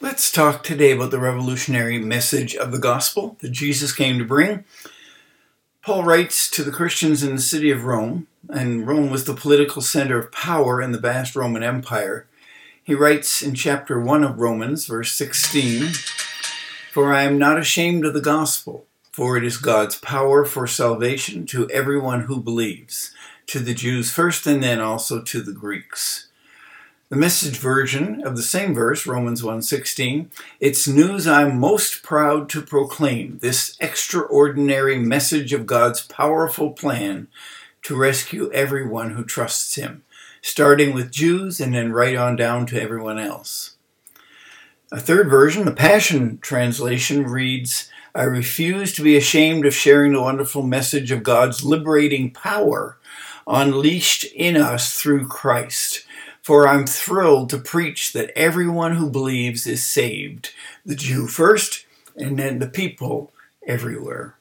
Let's 0.00 0.30
talk 0.30 0.62
today 0.62 0.92
about 0.92 1.10
the 1.10 1.18
revolutionary 1.18 1.98
message 1.98 2.54
of 2.54 2.70
the 2.70 2.78
gospel 2.78 3.36
that 3.40 3.50
Jesus 3.50 3.92
came 3.92 4.16
to 4.20 4.24
bring. 4.24 4.64
Paul 5.82 6.04
writes 6.04 6.48
to 6.52 6.62
the 6.62 6.70
Christians 6.70 7.24
in 7.24 7.34
the 7.34 7.42
city 7.42 7.72
of 7.72 7.82
Rome, 7.82 8.28
and 8.48 8.86
Rome 8.86 9.10
was 9.10 9.24
the 9.24 9.34
political 9.34 9.82
center 9.82 10.16
of 10.16 10.30
power 10.30 10.80
in 10.80 10.92
the 10.92 11.00
vast 11.00 11.34
Roman 11.34 11.64
Empire. 11.64 12.28
He 12.80 12.94
writes 12.94 13.42
in 13.42 13.56
chapter 13.56 14.00
1 14.00 14.22
of 14.22 14.38
Romans, 14.38 14.86
verse 14.86 15.10
16 15.10 15.88
For 16.92 17.12
I 17.12 17.24
am 17.24 17.36
not 17.36 17.58
ashamed 17.58 18.04
of 18.04 18.14
the 18.14 18.20
gospel, 18.20 18.86
for 19.10 19.36
it 19.36 19.42
is 19.42 19.56
God's 19.56 19.96
power 19.96 20.44
for 20.44 20.68
salvation 20.68 21.44
to 21.46 21.68
everyone 21.70 22.22
who 22.22 22.40
believes, 22.40 23.12
to 23.48 23.58
the 23.58 23.74
Jews 23.74 24.12
first 24.12 24.46
and 24.46 24.62
then 24.62 24.78
also 24.78 25.20
to 25.22 25.42
the 25.42 25.52
Greeks. 25.52 26.27
The 27.10 27.16
message 27.16 27.56
version 27.56 28.20
of 28.22 28.36
the 28.36 28.42
same 28.42 28.74
verse, 28.74 29.06
Romans 29.06 29.42
1:16, 29.42 30.28
it's 30.60 30.86
news 30.86 31.26
I'm 31.26 31.58
most 31.58 32.02
proud 32.02 32.50
to 32.50 32.60
proclaim, 32.60 33.38
this 33.40 33.78
extraordinary 33.80 34.98
message 34.98 35.54
of 35.54 35.64
God's 35.64 36.02
powerful 36.02 36.72
plan 36.72 37.28
to 37.84 37.96
rescue 37.96 38.52
everyone 38.52 39.12
who 39.12 39.24
trusts 39.24 39.76
him, 39.76 40.02
starting 40.42 40.92
with 40.92 41.10
Jews 41.10 41.60
and 41.60 41.72
then 41.72 41.94
right 41.94 42.14
on 42.14 42.36
down 42.36 42.66
to 42.66 42.80
everyone 42.82 43.18
else. 43.18 43.76
A 44.92 45.00
third 45.00 45.30
version, 45.30 45.64
the 45.64 45.72
Passion 45.72 46.38
translation 46.42 47.24
reads, 47.24 47.88
I 48.14 48.24
refuse 48.24 48.92
to 48.92 49.02
be 49.02 49.16
ashamed 49.16 49.64
of 49.64 49.74
sharing 49.74 50.12
the 50.12 50.20
wonderful 50.20 50.62
message 50.62 51.10
of 51.10 51.22
God's 51.22 51.64
liberating 51.64 52.32
power 52.32 52.98
unleashed 53.46 54.24
in 54.34 54.58
us 54.58 55.00
through 55.00 55.26
Christ 55.26 56.04
for 56.48 56.66
I'm 56.66 56.86
thrilled 56.86 57.50
to 57.50 57.58
preach 57.58 58.14
that 58.14 58.32
everyone 58.34 58.94
who 58.94 59.10
believes 59.10 59.66
is 59.66 59.84
saved, 59.84 60.54
the 60.82 60.94
Jew 60.94 61.26
first, 61.26 61.84
and 62.16 62.38
then 62.38 62.58
the 62.58 62.66
people 62.66 63.30
everywhere. 63.66 64.34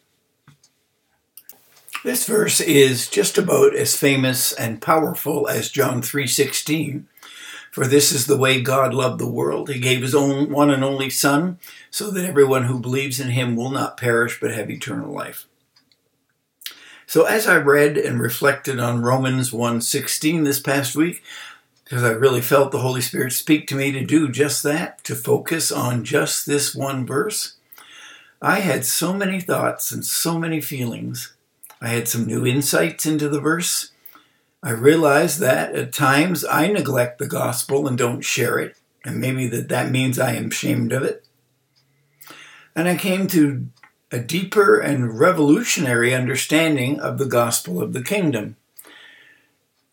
This 2.05 2.25
verse 2.25 2.61
is 2.61 3.09
just 3.09 3.38
about 3.38 3.75
as 3.75 3.97
famous 3.97 4.53
and 4.53 4.81
powerful 4.81 5.49
as 5.49 5.69
John 5.69 6.02
3:16. 6.02 7.09
For 7.73 7.86
this 7.86 8.14
is 8.14 8.25
the 8.25 8.38
way 8.38 8.61
God 8.61 8.94
loved 8.94 9.19
the 9.19 9.27
world. 9.27 9.67
He 9.67 9.77
gave 9.77 10.02
his 10.02 10.16
own 10.16 10.49
one 10.49 10.69
and 10.71 10.86
only 10.86 11.09
son 11.09 11.59
so 11.92 12.09
that 12.11 12.23
everyone 12.23 12.64
who 12.64 12.80
believes 12.80 13.19
in 13.19 13.31
him 13.31 13.58
will 13.58 13.69
not 13.69 13.97
perish 13.97 14.39
but 14.39 14.53
have 14.53 14.71
eternal 14.71 15.11
life. 15.11 15.45
So 17.05 17.25
as 17.25 17.47
I 17.47 17.58
read 17.58 17.97
and 17.97 18.21
reflected 18.21 18.80
on 18.80 19.02
Romans 19.02 19.52
1:16 19.52 20.45
this 20.45 20.61
past 20.61 20.95
week, 20.95 21.21
because 21.88 22.03
I 22.03 22.09
really 22.09 22.41
felt 22.41 22.73
the 22.73 22.80
Holy 22.80 22.99
Spirit 22.99 23.31
speak 23.31 23.66
to 23.67 23.75
me 23.75 23.93
to 23.93 24.03
do 24.03 24.27
just 24.27 24.61
that, 24.63 25.02
to 25.05 25.16
focus 25.16 25.71
on 25.71 26.03
just 26.03 26.45
this 26.45 26.75
one 26.75 27.05
verse. 27.05 27.55
I 28.41 28.59
had 28.59 28.83
so 28.83 29.13
many 29.13 29.39
thoughts 29.39 29.93
and 29.93 30.05
so 30.05 30.38
many 30.38 30.59
feelings. 30.59 31.33
I 31.81 31.88
had 31.88 32.09
some 32.09 32.25
new 32.25 32.45
insights 32.45 33.05
into 33.05 33.30
the 33.30 33.39
verse. 33.39 33.91
I 34.61 34.71
realized 34.71 35.39
that 35.39 35.75
at 35.75 35.93
times 35.93 36.43
I 36.43 36.67
neglect 36.67 37.19
the 37.19 37.27
gospel 37.27 37.88
and 37.88 37.97
don't 37.97 38.21
share 38.21 38.59
it, 38.59 38.75
and 39.05 39.21
maybe 39.21 39.47
that 39.47 39.69
that 39.69 39.89
means 39.89 40.19
I 40.19 40.33
am 40.33 40.47
ashamed 40.47 40.91
of 40.91 41.03
it. 41.03 41.25
And 42.75 42.89
I 42.89 42.97
came 42.97 43.27
to 43.27 43.65
a 44.11 44.19
deeper 44.19 44.77
and 44.77 45.17
revolutionary 45.17 46.13
understanding 46.13 46.99
of 46.99 47.17
the 47.17 47.25
gospel 47.25 47.81
of 47.81 47.93
the 47.93 48.03
kingdom. 48.03 48.58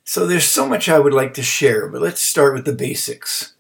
So 0.07 0.27
there's 0.27 0.45
so 0.45 0.69
much 0.69 0.87
I 0.91 0.99
would 0.99 1.15
like 1.15 1.33
to 1.35 1.43
share, 1.43 1.89
but 1.89 2.03
let's 2.03 2.21
start 2.21 2.53
with 2.53 2.67
the 2.67 2.75
basics. 2.75 3.55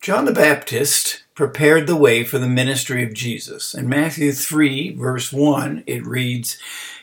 John 0.00 0.24
the 0.24 0.32
Baptist 0.32 1.24
prepared 1.34 1.88
the 1.88 1.96
way 1.96 2.22
for 2.22 2.38
the 2.38 2.48
ministry 2.48 3.02
of 3.02 3.12
Jesus. 3.12 3.74
In 3.74 3.88
Matthew 3.88 4.30
3, 4.30 4.94
verse 4.94 5.32
1, 5.32 5.82
it 5.84 6.06
reads, 6.06 6.58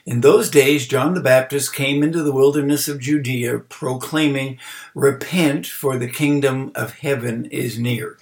In 0.06 0.22
those 0.22 0.50
days 0.50 0.88
John 0.88 1.16
the 1.16 1.22
Baptist 1.22 1.76
came 1.76 2.02
into 2.02 2.24
the 2.24 2.32
wilderness 2.32 2.88
of 2.88 3.02
Judea, 3.02 3.60
proclaiming, 3.60 4.58
Repent, 4.96 5.68
for 5.68 5.98
the 5.98 6.10
kingdom 6.10 6.72
of 6.76 6.94
heaven 6.94 7.44
is 7.46 7.78
near. 7.78 8.18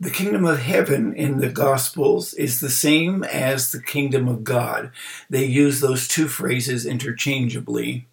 The 0.00 0.10
kingdom 0.10 0.44
of 0.46 0.58
heaven 0.58 1.14
in 1.14 1.38
the 1.38 1.50
Gospels 1.50 2.34
is 2.34 2.58
the 2.58 2.70
same 2.70 3.22
as 3.22 3.70
the 3.70 3.82
kingdom 3.82 4.26
of 4.26 4.42
God. 4.42 4.90
They 5.28 5.44
use 5.44 5.78
those 5.78 6.08
two 6.08 6.26
phrases 6.26 6.86
interchangeably. 6.86 8.06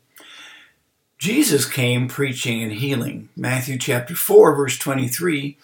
Jesus 1.17 1.66
came 1.66 2.07
preaching 2.07 2.61
and 2.61 2.73
healing. 2.73 3.29
Matthew 3.35 3.79
chapter 3.79 4.13
4, 4.13 4.55
verse 4.55 4.78
23. 4.78 5.57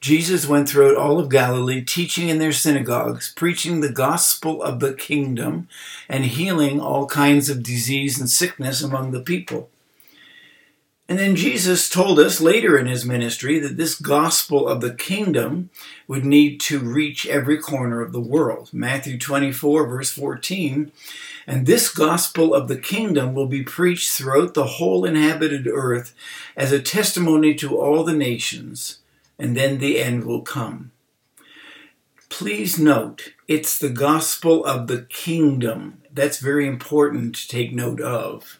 Jesus 0.00 0.46
went 0.46 0.66
throughout 0.66 0.96
all 0.96 1.18
of 1.18 1.28
Galilee, 1.28 1.82
teaching 1.82 2.30
in 2.30 2.38
their 2.38 2.52
synagogues, 2.52 3.32
preaching 3.34 3.80
the 3.80 3.92
gospel 3.92 4.62
of 4.62 4.80
the 4.80 4.94
kingdom, 4.94 5.68
and 6.08 6.24
healing 6.24 6.80
all 6.80 7.06
kinds 7.06 7.50
of 7.50 7.62
disease 7.62 8.18
and 8.18 8.30
sickness 8.30 8.82
among 8.82 9.10
the 9.10 9.20
people. 9.20 9.68
And 11.06 11.18
then 11.18 11.36
Jesus 11.36 11.90
told 11.90 12.18
us 12.18 12.40
later 12.40 12.78
in 12.78 12.86
his 12.86 13.04
ministry 13.04 13.58
that 13.58 13.76
this 13.76 13.94
gospel 13.94 14.66
of 14.66 14.80
the 14.80 14.94
kingdom 14.94 15.68
would 16.08 16.24
need 16.24 16.60
to 16.60 16.78
reach 16.78 17.26
every 17.26 17.58
corner 17.58 18.00
of 18.00 18.12
the 18.12 18.20
world. 18.20 18.70
Matthew 18.72 19.18
24, 19.18 19.86
verse 19.86 20.10
14. 20.10 20.92
And 21.46 21.66
this 21.66 21.92
gospel 21.92 22.54
of 22.54 22.68
the 22.68 22.78
kingdom 22.78 23.34
will 23.34 23.46
be 23.46 23.62
preached 23.62 24.12
throughout 24.12 24.54
the 24.54 24.64
whole 24.64 25.04
inhabited 25.04 25.66
earth 25.66 26.14
as 26.56 26.72
a 26.72 26.80
testimony 26.80 27.54
to 27.56 27.78
all 27.78 28.02
the 28.02 28.14
nations, 28.14 29.00
and 29.38 29.54
then 29.54 29.78
the 29.78 30.00
end 30.00 30.24
will 30.24 30.40
come. 30.40 30.90
Please 32.30 32.78
note, 32.78 33.34
it's 33.46 33.78
the 33.78 33.90
gospel 33.90 34.64
of 34.64 34.86
the 34.86 35.02
kingdom. 35.02 36.00
That's 36.10 36.38
very 36.38 36.66
important 36.66 37.34
to 37.34 37.48
take 37.48 37.74
note 37.74 38.00
of. 38.00 38.58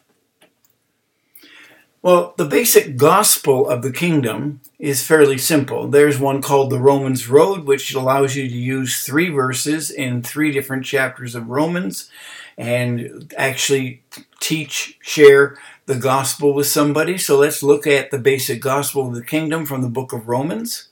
Well, 2.04 2.34
the 2.36 2.44
basic 2.44 2.98
gospel 2.98 3.66
of 3.66 3.80
the 3.80 3.90
kingdom 3.90 4.60
is 4.78 5.02
fairly 5.02 5.38
simple. 5.38 5.88
There's 5.88 6.18
one 6.18 6.42
called 6.42 6.68
the 6.68 6.78
Romans 6.78 7.30
Road, 7.30 7.64
which 7.64 7.94
allows 7.94 8.36
you 8.36 8.46
to 8.46 8.54
use 8.54 9.02
three 9.02 9.30
verses 9.30 9.90
in 9.90 10.22
three 10.22 10.52
different 10.52 10.84
chapters 10.84 11.34
of 11.34 11.48
Romans 11.48 12.10
and 12.58 13.32
actually 13.38 14.02
teach, 14.38 14.98
share 15.00 15.56
the 15.86 15.94
gospel 15.94 16.52
with 16.52 16.66
somebody. 16.66 17.16
So 17.16 17.38
let's 17.38 17.62
look 17.62 17.86
at 17.86 18.10
the 18.10 18.18
basic 18.18 18.60
gospel 18.60 19.08
of 19.08 19.14
the 19.14 19.24
kingdom 19.24 19.64
from 19.64 19.80
the 19.80 19.88
book 19.88 20.12
of 20.12 20.28
Romans. 20.28 20.88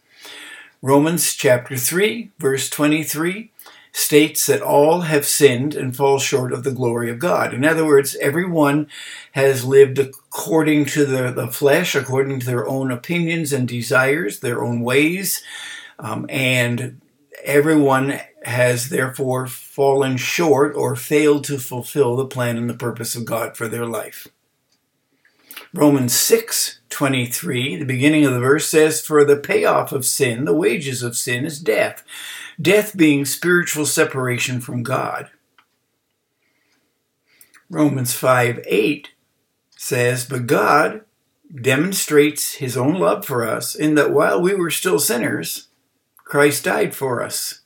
Romans 0.81 1.34
chapter 1.34 1.77
3, 1.77 2.31
verse 2.39 2.71
23 2.71 3.51
states 3.92 4.47
that 4.47 4.62
all 4.62 5.03
have 5.03 5.26
sinned 5.26 5.75
and 5.75 5.94
fall 5.94 6.19
short 6.19 6.53
of 6.53 6.64
the 6.64 6.70
glory 6.72 7.10
of 7.10 7.19
God. 7.19 7.53
In 7.53 7.64
other 7.64 7.84
words, 7.84 8.16
everyone 8.16 8.88
has 9.32 9.66
lived 9.66 9.98
according 9.98 10.86
to 10.86 11.04
the, 11.04 11.30
the 11.30 11.48
flesh, 11.48 11.94
according 11.94 12.41
to 12.41 12.47
their 12.47 12.66
own 12.66 12.91
opinions 12.91 13.52
and 13.52 13.69
desires, 13.69 14.41
their 14.41 14.64
own 14.64 14.81
ways, 14.81 15.42
um, 15.98 16.26
and 16.31 17.02
everyone 17.44 18.19
has 18.44 18.88
therefore 18.88 19.47
fallen 19.47 20.16
short 20.16 20.75
or 20.75 20.97
failed 20.97 21.44
to 21.44 21.58
fulfill 21.58 22.16
the 22.16 22.26
plan 22.26 22.56
and 22.56 22.70
the 22.70 22.75
purpose 22.75 23.14
of 23.14 23.26
God 23.26 23.56
for 23.56 23.69
their 23.69 23.86
life. 23.86 24.26
Romans 25.75 26.14
6 26.14 26.81
23, 26.91 27.76
the 27.76 27.84
beginning 27.86 28.26
of 28.26 28.34
the 28.34 28.41
verse 28.41 28.69
says, 28.69 29.00
For 29.00 29.25
the 29.25 29.38
payoff 29.38 29.92
of 29.92 30.04
sin, 30.04 30.44
the 30.44 30.54
wages 30.54 31.02
of 31.02 31.16
sin, 31.16 31.47
is 31.47 31.58
death 31.58 32.04
death 32.62 32.97
being 32.97 33.25
spiritual 33.25 33.84
separation 33.84 34.61
from 34.61 34.83
God. 34.83 35.31
Romans 37.69 38.15
5 38.15 38.61
8 38.67 39.11
says, 39.77 40.25
But 40.27 40.47
God 40.47 41.03
demonstrates 41.55 42.55
his 42.55 42.77
own 42.77 42.95
love 42.95 43.27
for 43.27 43.47
us 43.47 43.75
in 43.75 43.95
that 43.97 44.12
while 44.12 44.41
we 44.41 44.55
were 44.55 44.71
still 44.71 44.99
sinners, 44.99 45.69
Christ 46.19 46.65
died 46.65 46.94
for 46.94 47.23
us. 47.23 47.62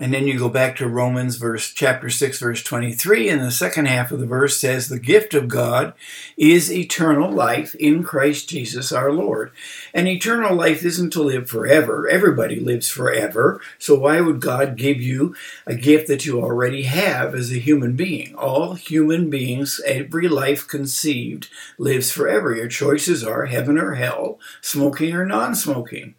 And 0.00 0.12
then 0.12 0.26
you 0.26 0.36
go 0.36 0.48
back 0.48 0.74
to 0.76 0.88
Romans 0.88 1.36
verse 1.36 1.70
chapter 1.72 2.10
6 2.10 2.40
verse 2.40 2.64
23 2.64 3.28
and 3.28 3.40
the 3.40 3.52
second 3.52 3.86
half 3.86 4.10
of 4.10 4.18
the 4.18 4.26
verse 4.26 4.60
says 4.60 4.88
the 4.88 4.98
gift 4.98 5.34
of 5.34 5.46
God 5.46 5.94
is 6.36 6.72
eternal 6.72 7.30
life 7.30 7.76
in 7.76 8.02
Christ 8.02 8.48
Jesus 8.48 8.90
our 8.90 9.12
Lord. 9.12 9.52
And 9.92 10.08
eternal 10.08 10.56
life 10.56 10.84
isn't 10.84 11.12
to 11.12 11.22
live 11.22 11.48
forever. 11.48 12.08
Everybody 12.08 12.58
lives 12.58 12.88
forever. 12.88 13.60
So 13.78 13.96
why 13.96 14.20
would 14.20 14.40
God 14.40 14.76
give 14.76 15.00
you 15.00 15.36
a 15.64 15.76
gift 15.76 16.08
that 16.08 16.26
you 16.26 16.42
already 16.42 16.82
have 16.82 17.32
as 17.32 17.52
a 17.52 17.60
human 17.60 17.94
being? 17.94 18.34
All 18.34 18.74
human 18.74 19.30
beings, 19.30 19.80
every 19.86 20.26
life 20.26 20.66
conceived 20.66 21.48
lives 21.78 22.10
forever. 22.10 22.52
Your 22.52 22.68
choices 22.68 23.22
are 23.22 23.46
heaven 23.46 23.78
or 23.78 23.94
hell, 23.94 24.40
smoking 24.60 25.14
or 25.14 25.24
non-smoking. 25.24 26.16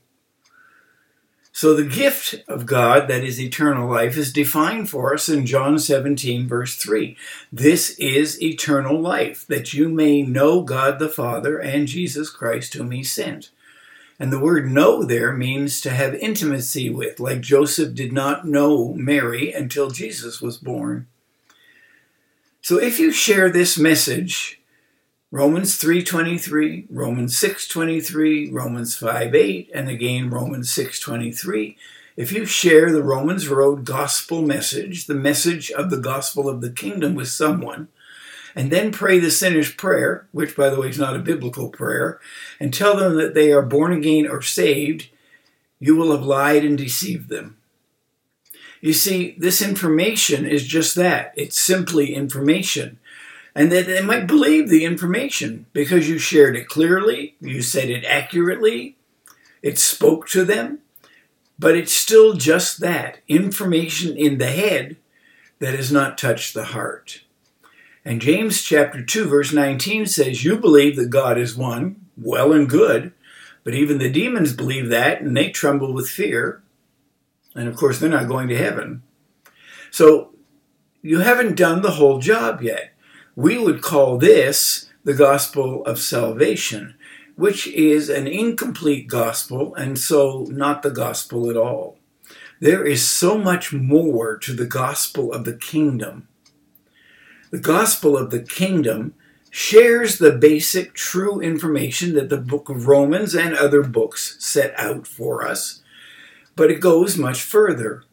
So 1.56 1.74
the 1.74 1.86
gift 1.86 2.44
of 2.50 2.66
God, 2.66 3.07
that 3.07 3.24
is 3.24 3.40
eternal 3.40 3.90
life, 3.90 4.18
is 4.18 4.34
defined 4.34 4.90
for 4.90 5.13
us 5.13 5.30
in 5.30 5.46
John 5.46 5.80
17, 5.80 6.50
verse 6.50 6.75
3. 6.75 7.16
This 7.50 7.92
is 7.92 8.44
eternal 8.44 9.00
life, 9.00 9.48
that 9.48 9.74
you 9.74 9.88
may 9.88 10.22
know 10.22 10.63
God 10.63 11.00
the 11.00 11.07
Father 11.07 11.57
and 11.57 11.88
Jesus 11.88 12.30
Christ, 12.30 12.74
whom 12.74 12.92
he 12.92 13.06
sent. 13.06 13.52
And 14.19 14.34
the 14.34 14.40
word 14.40 14.69
know 14.69 15.06
there 15.06 15.31
means 15.31 15.80
to 15.80 15.92
have 15.92 16.13
intimacy 16.16 16.90
with, 16.90 17.22
like 17.22 17.40
Joseph 17.40 17.96
did 17.96 18.12
not 18.12 18.46
know 18.46 18.94
Mary 18.94 19.54
until 19.54 19.90
Jesus 19.90 20.42
was 20.42 20.57
born. 20.57 21.07
So 22.62 22.78
if 22.81 23.00
you 23.00 23.13
share 23.13 23.50
this 23.50 23.78
message, 23.78 24.60
Romans 25.36 25.78
3:23, 25.78 26.86
Romans 26.90 27.38
6:23, 27.38 28.50
Romans 28.54 28.96
5:8, 28.96 29.70
and 29.74 29.90
again 29.90 30.30
Romans 30.30 30.72
6:23, 30.72 31.76
if 32.16 32.32
you 32.32 32.46
share 32.46 32.90
the 32.90 33.04
Romans 33.04 33.50
Road 33.50 33.84
gospel 33.84 34.42
message, 34.42 35.08
the 35.08 35.14
message 35.14 35.72
of 35.72 35.90
the 35.90 35.98
gospel 35.98 36.48
of 36.48 36.62
the 36.62 36.70
kingdom 36.70 37.16
with 37.16 37.28
someone, 37.28 37.90
and 38.56 38.72
then 38.72 38.94
pray 38.94 39.20
the 39.20 39.30
sinner's 39.30 39.74
prayer, 39.74 40.26
which, 40.32 40.56
by 40.56 40.70
the 40.70 40.80
way, 40.80 40.88
is 40.88 40.98
not 40.98 41.18
a 41.18 41.20
biblical 41.20 41.68
prayer, 41.68 42.18
and 42.58 42.74
tell 42.74 42.96
them 42.96 43.18
that 43.18 43.34
they 43.34 43.52
are 43.52 43.62
born 43.62 43.92
again 43.92 44.26
or 44.26 44.42
saved, 44.42 45.10
you 45.81 45.98
will 45.98 46.16
have 46.16 46.26
lied 46.26 46.64
and 46.64 46.78
deceived 46.78 47.28
them. 47.28 47.58
You 48.80 48.94
see, 48.94 49.36
this 49.38 49.62
information 49.62 50.46
is 50.46 50.66
just 50.66 50.96
that 50.96 51.34
it's 51.36 51.60
simply 51.60 52.16
information. 52.16 53.00
And 53.56 53.72
that 53.72 53.86
they 53.88 54.02
might 54.02 54.28
believe 54.28 54.69
the 54.69 54.84
information 54.84 55.66
because 55.72 56.10
you 56.10 56.19
shared 56.19 56.57
it 56.57 56.68
clearly, 56.68 57.36
you 57.40 57.62
said 57.62 57.90
it 57.90 58.04
accurately, 58.04 58.98
it 59.62 59.80
spoke 59.80 60.28
to 60.30 60.44
them, 60.44 60.80
but 61.57 61.75
it's 61.75 61.94
still 61.94 62.34
just 62.34 62.81
that 62.81 63.19
information 63.28 64.18
in 64.18 64.38
the 64.38 64.52
head 64.52 64.98
that 65.60 65.74
has 65.74 65.92
not 65.92 66.18
touched 66.18 66.54
the 66.54 66.66
heart. 66.66 67.22
And 68.04 68.22
James 68.22 68.62
chapter 68.62 69.04
2 69.04 69.25
verse 69.25 69.54
19 69.54 70.06
says, 70.06 70.44
You 70.44 70.57
believe 70.57 70.96
that 70.98 71.10
God 71.10 71.38
is 71.38 71.56
one, 71.56 72.06
well 72.18 72.52
and 72.52 72.69
good, 72.69 73.13
but 73.63 73.74
even 73.74 73.98
the 73.98 74.12
demons 74.12 74.54
believe 74.54 74.90
that 74.90 75.22
and 75.22 75.36
they 75.36 75.50
tremble 75.50 75.94
with 75.94 76.10
fear. 76.10 76.62
And 77.56 77.68
of 77.68 77.75
course, 77.78 78.00
they're 78.00 78.10
not 78.10 78.28
going 78.28 78.50
to 78.50 78.57
heaven. 78.57 79.02
So 79.90 80.36
you 81.02 81.19
haven't 81.19 81.56
done 81.56 81.81
the 81.81 81.92
whole 81.92 82.19
job 82.19 82.62
yet. 82.62 82.92
We 83.36 83.58
would 83.58 83.82
call 83.82 84.18
this 84.18 84.90
the 85.04 85.14
gospel 85.14 85.86
of 85.86 86.00
salvation, 86.00 86.96
which 87.36 87.68
is 87.68 88.10
an 88.10 88.28
incomplete 88.28 89.08
gospel 89.08 89.76
and 89.76 90.00
so 90.00 90.48
not 90.50 90.84
the 90.84 90.92
gospel 90.92 91.50
at 91.50 91.58
all. 91.58 91.98
There 92.60 92.86
is 92.86 93.08
so 93.08 93.38
much 93.38 93.74
more 93.74 94.38
to 94.38 94.54
the 94.54 94.66
gospel 94.66 95.34
of 95.34 95.44
the 95.44 95.56
kingdom 95.56 96.28
the 97.56 97.62
gospel 97.62 98.18
of 98.18 98.32
the 98.32 98.42
kingdom 98.42 99.14
shares 99.50 100.18
the 100.18 100.34
basic 100.34 100.94
true 100.94 101.40
information 101.40 102.14
that 102.14 102.28
the 102.28 102.38
book 102.38 102.68
of 102.68 102.88
Romans 102.88 103.34
and 103.34 103.56
other 103.56 103.81
books 103.81 104.36
set 104.40 104.78
out 104.78 105.08
for 105.08 105.48
us, 105.48 105.81
but 106.58 106.70
it 106.70 106.81
goes 106.81 107.18
much 107.18 107.42
further. 107.42 108.04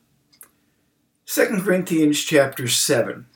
2 1.26 1.60
Corinthians 1.60 2.22
chapter 2.22 2.68
7. 2.68 3.26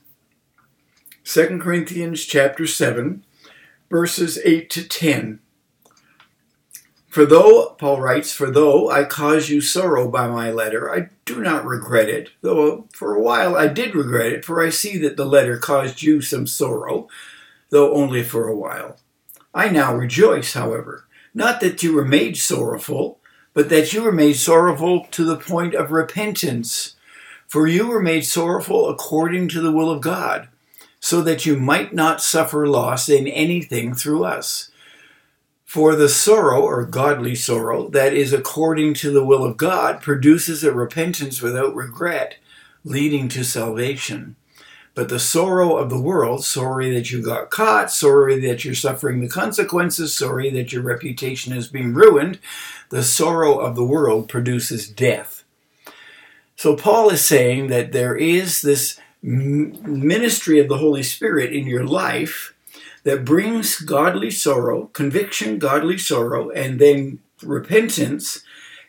2 1.27 1.59
Corinthians 1.59 2.25
chapter 2.25 2.69
7, 2.69 3.25
verses 3.91 4.39
8 4.45 4.71
to 4.71 4.87
10. 4.87 5.41
For 7.09 7.27
though, 7.27 7.75
Paul 7.81 8.01
writes, 8.01 8.33
for 8.33 8.49
though 8.49 8.89
I 8.89 9.03
cause 9.03 9.51
you 9.51 9.61
sorrow 9.61 10.09
by 10.09 10.29
my 10.29 10.53
letter, 10.53 10.89
I 10.89 11.09
do 11.25 11.43
not 11.43 11.67
regret 11.67 12.09
it, 12.09 12.31
though 12.43 12.87
for 12.93 13.13
a 13.13 13.21
while 13.21 13.57
I 13.57 13.67
did 13.67 13.97
regret 13.97 14.33
it, 14.33 14.45
for 14.45 14.63
I 14.63 14.71
see 14.71 14.99
that 14.99 15.17
the 15.17 15.25
letter 15.25 15.59
caused 15.59 16.01
you 16.01 16.21
some 16.21 16.47
sorrow, 16.47 17.09
though 17.71 17.93
only 17.93 18.23
for 18.23 18.47
a 18.47 18.55
while. 18.55 19.01
I 19.53 19.69
now 19.69 19.97
rejoice, 19.97 20.53
however, 20.53 21.09
not 21.35 21.61
that 21.61 21.83
you 21.83 21.93
were 21.93 22.05
made 22.05 22.37
sorrowful, 22.37 23.19
but 23.53 23.69
that 23.71 23.93
you 23.93 24.05
were 24.05 24.13
made 24.13 24.35
sorrowful 24.35 25.09
to 25.11 25.25
the 25.25 25.37
point 25.37 25.75
of 25.75 25.91
repentance. 25.91 26.95
For 27.49 27.67
you 27.67 27.89
were 27.89 28.01
made 28.01 28.25
sorrowful 28.25 28.89
according 28.89 29.49
to 29.49 29.61
the 29.61 29.73
will 29.73 29.91
of 29.91 30.01
God, 30.01 30.51
so 31.01 31.21
that 31.23 31.47
you 31.47 31.57
might 31.57 31.95
not 31.95 32.23
suffer 32.23 32.67
loss 32.67 33.09
in 33.09 33.27
anything 33.27 33.95
through 33.95 34.25
us. 34.25 34.71
For 35.65 35.97
the 35.97 36.09
sorrow, 36.09 36.63
or 36.63 36.85
godly 36.87 37.35
sorrow, 37.35 37.89
that 37.89 38.15
is 38.15 38.33
according 38.33 38.95
to 38.95 39.11
the 39.11 39.25
will 39.25 39.45
of 39.45 39.57
God, 39.57 40.01
produces 40.01 40.63
a 40.63 40.73
repentance 40.73 41.43
without 41.43 41.75
regret, 41.75 42.37
leading 42.85 43.29
to 43.31 43.45
salvation. 43.45 44.37
But 44.95 45.11
the 45.11 45.19
sorrow 45.19 45.77
of 45.77 45.91
the 45.91 46.01
world, 46.01 46.45
sorry 46.45 46.91
that 46.95 47.11
you 47.11 47.21
got 47.23 47.51
caught, 47.51 47.91
sorry 47.93 48.41
that 48.41 48.65
you're 48.65 48.75
suffering 48.75 49.21
the 49.21 49.29
consequences, 49.29 50.17
sorry 50.17 50.49
that 50.51 50.73
your 50.73 50.83
reputation 50.83 51.53
is 51.53 51.69
being 51.69 51.93
ruined, 51.93 52.39
the 52.89 53.03
sorrow 53.03 53.59
of 53.59 53.77
the 53.77 53.85
world 53.85 54.29
produces 54.29 54.89
death. 54.89 55.45
So 56.55 56.77
Paul 56.77 57.11
is 57.11 57.23
saying 57.23 57.67
that 57.67 57.93
there 57.93 58.17
is 58.17 58.63
this 58.63 58.99
ministry 59.27 60.61
of 60.61 60.69
the 60.69 60.79
Holy 60.79 61.03
Spirit 61.03 61.53
in 61.53 61.67
your 61.67 61.85
life 61.85 62.55
that 63.03 63.25
brings 63.25 63.81
godly 63.81 64.31
sorrow, 64.31 64.87
conviction, 64.93 65.59
godly 65.59 65.99
sorrow, 65.99 66.51
and 66.51 66.79
then 66.79 67.19
repentance. 67.43 68.43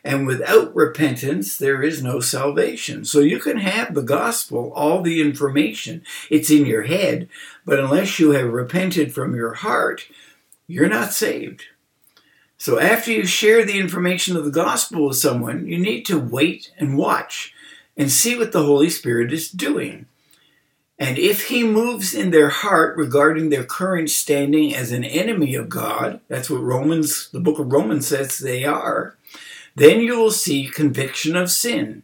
And 0.04 0.26
without 0.26 0.74
repentance, 0.74 1.56
there 1.56 1.82
is 1.82 2.02
no 2.02 2.20
salvation. 2.20 3.04
So 3.04 3.18
you 3.18 3.40
can 3.40 3.58
have 3.58 3.94
the 3.94 4.02
gospel, 4.02 4.72
all 4.74 5.02
the 5.02 5.20
information, 5.20 6.02
it's 6.30 6.50
in 6.50 6.66
your 6.66 6.84
head, 6.84 7.28
but 7.66 7.80
unless 7.80 8.18
you 8.18 8.30
have 8.30 8.48
repented 8.48 9.12
from 9.12 9.34
your 9.34 9.54
heart, 9.54 10.06
you're 10.68 10.88
not 10.88 11.12
saved. 11.12 11.64
So 12.56 12.78
after 12.78 13.10
you 13.10 13.26
share 13.26 13.64
the 13.64 13.78
information 13.78 14.36
of 14.36 14.44
the 14.44 14.50
gospel 14.50 15.08
with 15.08 15.16
someone, 15.16 15.66
you 15.66 15.78
need 15.78 16.04
to 16.06 16.18
wait 16.18 16.70
and 16.78 16.96
watch 16.96 17.52
and 17.96 18.10
see 18.10 18.36
what 18.38 18.52
the 18.52 18.64
Holy 18.64 18.88
Spirit 18.88 19.32
is 19.32 19.50
doing. 19.50 20.06
And 20.98 21.16
if 21.16 21.46
he 21.46 21.62
moves 21.62 22.12
in 22.12 22.30
their 22.30 22.48
heart 22.48 22.96
regarding 22.96 23.50
their 23.50 23.64
current 23.64 24.10
standing 24.10 24.74
as 24.74 24.90
an 24.90 25.04
enemy 25.04 25.54
of 25.54 25.68
God, 25.68 26.20
that's 26.26 26.50
what 26.50 26.62
Romans, 26.62 27.30
the 27.30 27.40
book 27.40 27.60
of 27.60 27.72
Romans 27.72 28.08
says 28.08 28.38
they 28.38 28.64
are, 28.64 29.16
then 29.76 30.00
you 30.00 30.18
will 30.18 30.32
see 30.32 30.66
conviction 30.66 31.36
of 31.36 31.50
sin. 31.50 32.02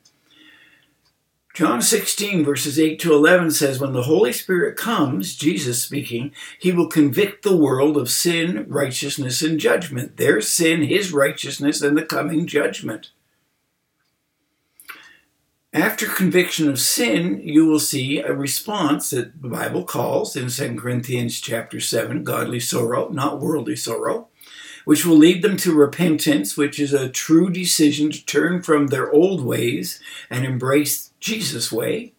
John 1.55 1.82
16, 1.82 2.44
verses 2.44 2.81
8 2.81 2.99
to 3.00 3.12
11 3.12 3.52
says, 3.52 3.81
When 3.81 3.93
the 3.93 4.02
Holy 4.02 4.32
Spirit 4.32 4.76
comes, 4.76 5.37
Jesus 5.37 5.82
speaking, 5.82 6.32
he 6.58 6.73
will 6.73 6.88
convict 6.88 7.43
the 7.43 7.56
world 7.56 7.97
of 7.97 8.11
sin, 8.11 8.67
righteousness, 8.69 9.40
and 9.40 9.58
judgment. 9.61 10.17
Their 10.17 10.40
sin, 10.40 10.82
his 10.82 11.12
righteousness, 11.12 11.81
and 11.81 11.97
the 11.97 12.05
coming 12.05 12.49
judgment. 12.49 13.11
After 15.75 16.07
conviction 16.07 16.69
of 16.69 16.78
sin, 16.78 17.40
you 17.43 17.66
will 17.66 17.81
see 17.81 18.21
a 18.21 18.33
response 18.33 19.11
that 19.11 19.43
the 19.43 19.49
Bible 19.49 19.83
calls 19.83 20.37
in 20.37 20.49
2 20.49 20.81
Corinthians 20.81 21.40
chapter 21.40 21.81
7, 21.81 22.23
godly 22.23 22.61
sorrow, 22.61 23.09
not 23.09 23.40
worldly 23.40 23.75
sorrow, 23.75 24.28
which 24.85 25.04
will 25.04 25.16
lead 25.16 25.43
them 25.43 25.57
to 25.57 25.75
repentance, 25.75 26.57
which 26.57 26.78
is 26.78 26.95
a 26.95 27.09
true 27.09 27.50
decision 27.50 28.12
to 28.12 28.25
turn 28.25 28.62
from 28.62 28.87
their 28.87 29.11
old 29.11 29.45
ways 29.45 30.00
and 30.31 30.45
embrace 30.45 31.11
Jesus' 31.19 31.73
way. 31.73 32.12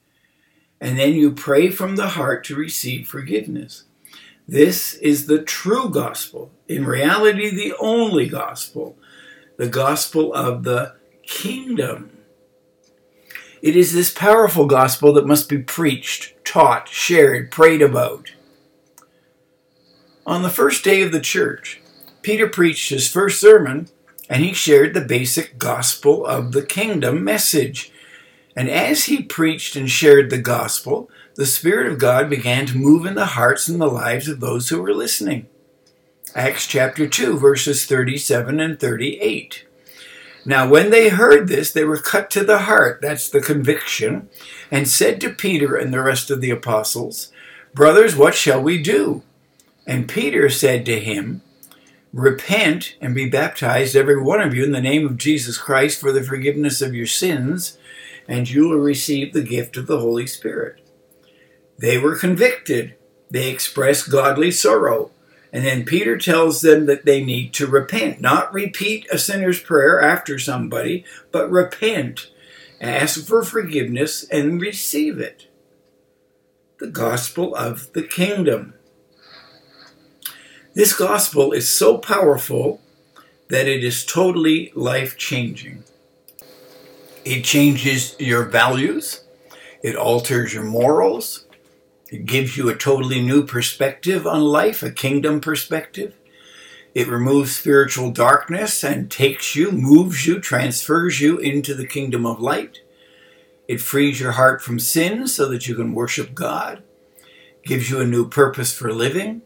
And 0.82 1.00
then 1.00 1.14
you 1.14 1.32
pray 1.32 1.70
from 1.70 1.96
the 1.96 2.10
heart 2.10 2.44
to 2.46 2.58
receive 2.58 3.08
forgiveness. 3.08 3.86
This 4.46 4.96
is 4.96 5.28
the 5.28 5.42
true 5.42 5.90
gospel. 5.90 6.52
In 6.68 6.86
reality, 6.86 7.50
the 7.50 7.74
only 7.80 8.28
gospel. 8.28 8.98
The 9.56 9.70
gospel 9.70 10.34
of 10.34 10.66
the 10.66 10.96
kingdom. 11.24 12.12
It 13.66 13.76
is 13.76 13.94
this 13.94 14.12
powerful 14.12 14.68
gospel 14.68 15.12
that 15.14 15.26
must 15.26 15.50
be 15.50 15.58
preached, 15.58 16.36
taught, 16.46 16.88
shared, 16.88 17.50
prayed 17.50 17.82
about. 17.82 18.30
On 20.24 20.44
the 20.44 20.52
first 20.52 20.84
day 20.84 21.02
of 21.02 21.12
the 21.12 21.20
church, 21.20 21.82
Peter 22.22 22.48
preached 22.48 22.92
his 22.92 23.10
first 23.10 23.42
sermon 23.42 23.88
and 24.30 24.44
he 24.44 24.54
shared 24.54 24.94
the 24.94 25.02
basic 25.02 25.58
gospel 25.58 26.28
of 26.28 26.52
the 26.52 26.62
kingdom 26.62 27.24
message. 27.24 27.92
And 28.56 28.70
as 28.70 29.06
he 29.06 29.24
preached 29.24 29.76
and 29.76 29.90
shared 29.90 30.30
the 30.30 30.38
gospel, 30.38 31.10
the 31.34 31.48
Spirit 31.48 31.92
of 31.92 31.98
God 31.98 32.30
began 32.30 32.68
to 32.68 32.78
move 32.78 33.04
in 33.04 33.16
the 33.16 33.34
hearts 33.34 33.68
and 33.68 33.82
the 33.82 33.88
lives 33.88 34.28
of 34.28 34.42
those 34.42 34.70
who 34.70 34.80
were 34.80 34.94
listening. 34.94 35.48
Acts 36.36 36.68
chapter 36.68 37.08
2, 37.08 37.40
verses 37.40 37.88
37 37.88 38.60
and 38.60 38.80
38. 38.80 39.66
Now, 40.46 40.70
when 40.70 40.92
they 40.92 41.10
heard 41.10 41.48
this, 41.48 41.72
they 41.72 41.84
were 41.84 41.98
cut 41.98 42.30
to 42.32 42.44
the 42.44 42.60
heart, 42.60 43.00
that's 43.02 43.30
the 43.30 43.42
conviction, 43.42 44.30
and 44.70 44.88
said 44.88 45.20
to 45.22 45.34
Peter 45.34 45.76
and 45.76 45.92
the 45.92 46.04
rest 46.04 46.30
of 46.30 46.40
the 46.40 46.52
apostles, 46.52 47.32
Brothers, 47.74 48.16
what 48.16 48.36
shall 48.36 48.62
we 48.62 48.82
do? 48.82 49.24
And 49.88 50.08
Peter 50.08 50.50
said 50.50 50.86
to 50.86 51.00
him, 51.00 51.42
Repent 52.14 52.96
and 53.02 53.14
be 53.14 53.28
baptized, 53.28 53.96
every 53.96 54.22
one 54.22 54.40
of 54.40 54.54
you, 54.54 54.64
in 54.64 54.72
the 54.72 54.80
name 54.80 55.06
of 55.06 55.18
Jesus 55.18 55.58
Christ 55.58 56.00
for 56.00 56.12
the 56.12 56.24
forgiveness 56.24 56.82
of 56.82 56.94
your 56.94 57.08
sins, 57.08 57.78
and 58.28 58.50
you 58.50 58.70
will 58.70 58.78
receive 58.78 59.34
the 59.34 59.44
gift 59.44 59.76
of 59.78 59.88
the 59.88 60.00
Holy 60.00 60.28
Spirit. 60.28 60.80
They 61.78 61.98
were 61.98 62.16
convicted. 62.16 62.96
They 63.30 63.50
expressed 63.50 64.12
godly 64.12 64.52
sorrow 64.52 65.12
And 65.56 65.66
then 65.66 65.86
Peter 65.86 66.18
tells 66.18 66.60
them 66.60 66.86
that 66.88 67.06
they 67.06 67.24
need 67.24 67.54
to 67.54 67.66
repent, 67.66 68.20
not 68.20 68.54
repeat 68.54 69.08
a 69.10 69.18
sinner's 69.18 69.58
prayer 69.58 70.02
after 70.02 70.38
somebody, 70.38 71.06
but 71.32 71.50
repent, 71.50 72.30
ask 72.82 73.26
for 73.26 73.42
forgiveness, 73.42 74.26
and 74.26 74.60
receive 74.60 75.18
it. 75.18 75.48
The 76.80 76.88
gospel 76.88 77.56
of 77.56 77.94
the 77.94 78.04
kingdom. 78.04 78.74
This 80.74 80.94
gospel 80.94 81.54
is 81.54 81.70
so 81.70 82.00
powerful 82.00 82.82
that 83.48 83.66
it 83.66 83.82
is 83.82 84.06
totally 84.06 84.74
life 84.76 85.18
changing. 85.18 85.86
It 87.24 87.46
changes 87.46 88.18
your 88.20 88.44
values, 88.44 89.24
it 89.82 89.96
alters 89.96 90.54
your 90.54 90.66
morals, 90.66 91.45
it 92.16 92.26
gives 92.26 92.56
you 92.56 92.70
a 92.70 92.76
totally 92.76 93.22
new 93.22 93.46
perspective 93.46 94.26
on 94.26 94.40
life, 94.40 94.82
a 94.82 94.90
kingdom 94.90 95.42
perspective. 95.42 96.16
It 96.94 97.10
removes 97.10 97.54
spiritual 97.54 98.10
darkness 98.12 98.86
and 98.86 99.12
takes 99.12 99.54
you, 99.54 99.70
moves 99.74 100.26
you, 100.26 100.40
transfers 100.40 101.20
you 101.20 101.38
into 101.38 101.74
the 101.74 101.86
kingdom 101.86 102.26
of 102.26 102.40
light. 102.40 102.80
It 103.68 103.82
frees 103.82 104.22
your 104.22 104.32
heart 104.32 104.62
from 104.62 104.80
sin 104.80 105.28
so 105.28 105.50
that 105.50 105.68
you 105.68 105.76
can 105.76 105.94
worship 105.94 106.34
God, 106.34 106.84
it 107.62 107.68
gives 107.68 107.90
you 107.90 108.00
a 108.00 108.08
new 108.08 108.30
purpose 108.30 108.74
for 108.74 108.94
living, 108.94 109.42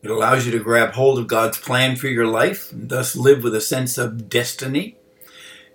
it 0.00 0.12
allows 0.12 0.46
you 0.46 0.52
to 0.52 0.62
grab 0.62 0.92
hold 0.92 1.18
of 1.18 1.26
God's 1.26 1.58
plan 1.58 1.96
for 1.96 2.06
your 2.06 2.28
life 2.28 2.70
and 2.70 2.88
thus 2.88 3.16
live 3.16 3.42
with 3.42 3.54
a 3.56 3.60
sense 3.60 3.98
of 3.98 4.28
destiny. 4.28 4.96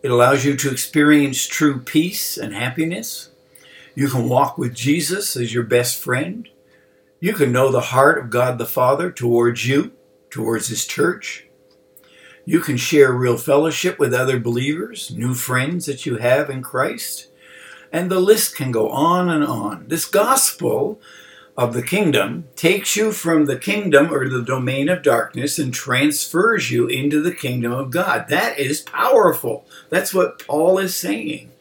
It 0.02 0.12
allows 0.12 0.46
you 0.46 0.56
to 0.56 0.72
experience 0.72 1.46
true 1.46 1.82
peace 1.82 2.38
and 2.38 2.54
happiness. 2.54 3.32
You 3.96 4.10
can 4.10 4.28
walk 4.28 4.58
with 4.58 4.76
Jesus 4.76 5.38
as 5.38 5.54
your 5.54 5.64
best 5.64 5.98
friend. 5.98 6.50
You 7.22 7.34
can 7.34 7.54
know 7.54 7.72
the 7.72 7.80
heart 7.80 8.18
of 8.18 8.30
God 8.30 8.58
the 8.58 8.66
Father 8.66 9.10
towards 9.10 9.66
you, 9.66 9.94
towards 10.30 10.68
His 10.68 10.86
church. 10.86 11.48
You 12.44 12.60
can 12.60 12.76
share 12.76 13.14
real 13.14 13.38
fellowship 13.38 13.98
with 13.98 14.14
other 14.14 14.38
believers, 14.38 15.12
new 15.16 15.34
friends 15.34 15.86
that 15.86 16.06
you 16.06 16.18
have 16.18 16.50
in 16.50 16.62
Christ. 16.62 17.30
And 17.92 18.12
the 18.12 18.20
list 18.20 18.56
can 18.56 18.72
go 18.72 18.90
on 18.90 19.30
and 19.30 19.46
on. 19.46 19.88
This 19.88 20.06
gospel 20.06 21.00
of 21.58 21.74
the 21.74 21.82
kingdom 21.82 22.50
takes 22.58 22.98
you 22.98 23.14
from 23.14 23.46
the 23.46 23.58
kingdom 23.58 24.14
or 24.14 24.28
the 24.28 24.44
domain 24.44 24.90
of 24.90 25.02
darkness 25.02 25.58
and 25.58 25.74
transfers 25.74 26.70
you 26.70 26.86
into 26.88 27.22
the 27.22 27.34
kingdom 27.34 27.72
of 27.72 27.92
God. 27.92 28.26
That 28.28 28.60
is 28.60 28.82
powerful. 28.82 29.66
That's 29.90 30.14
what 30.14 30.46
Paul 30.46 30.78
is 30.80 30.96
saying. 30.98 31.52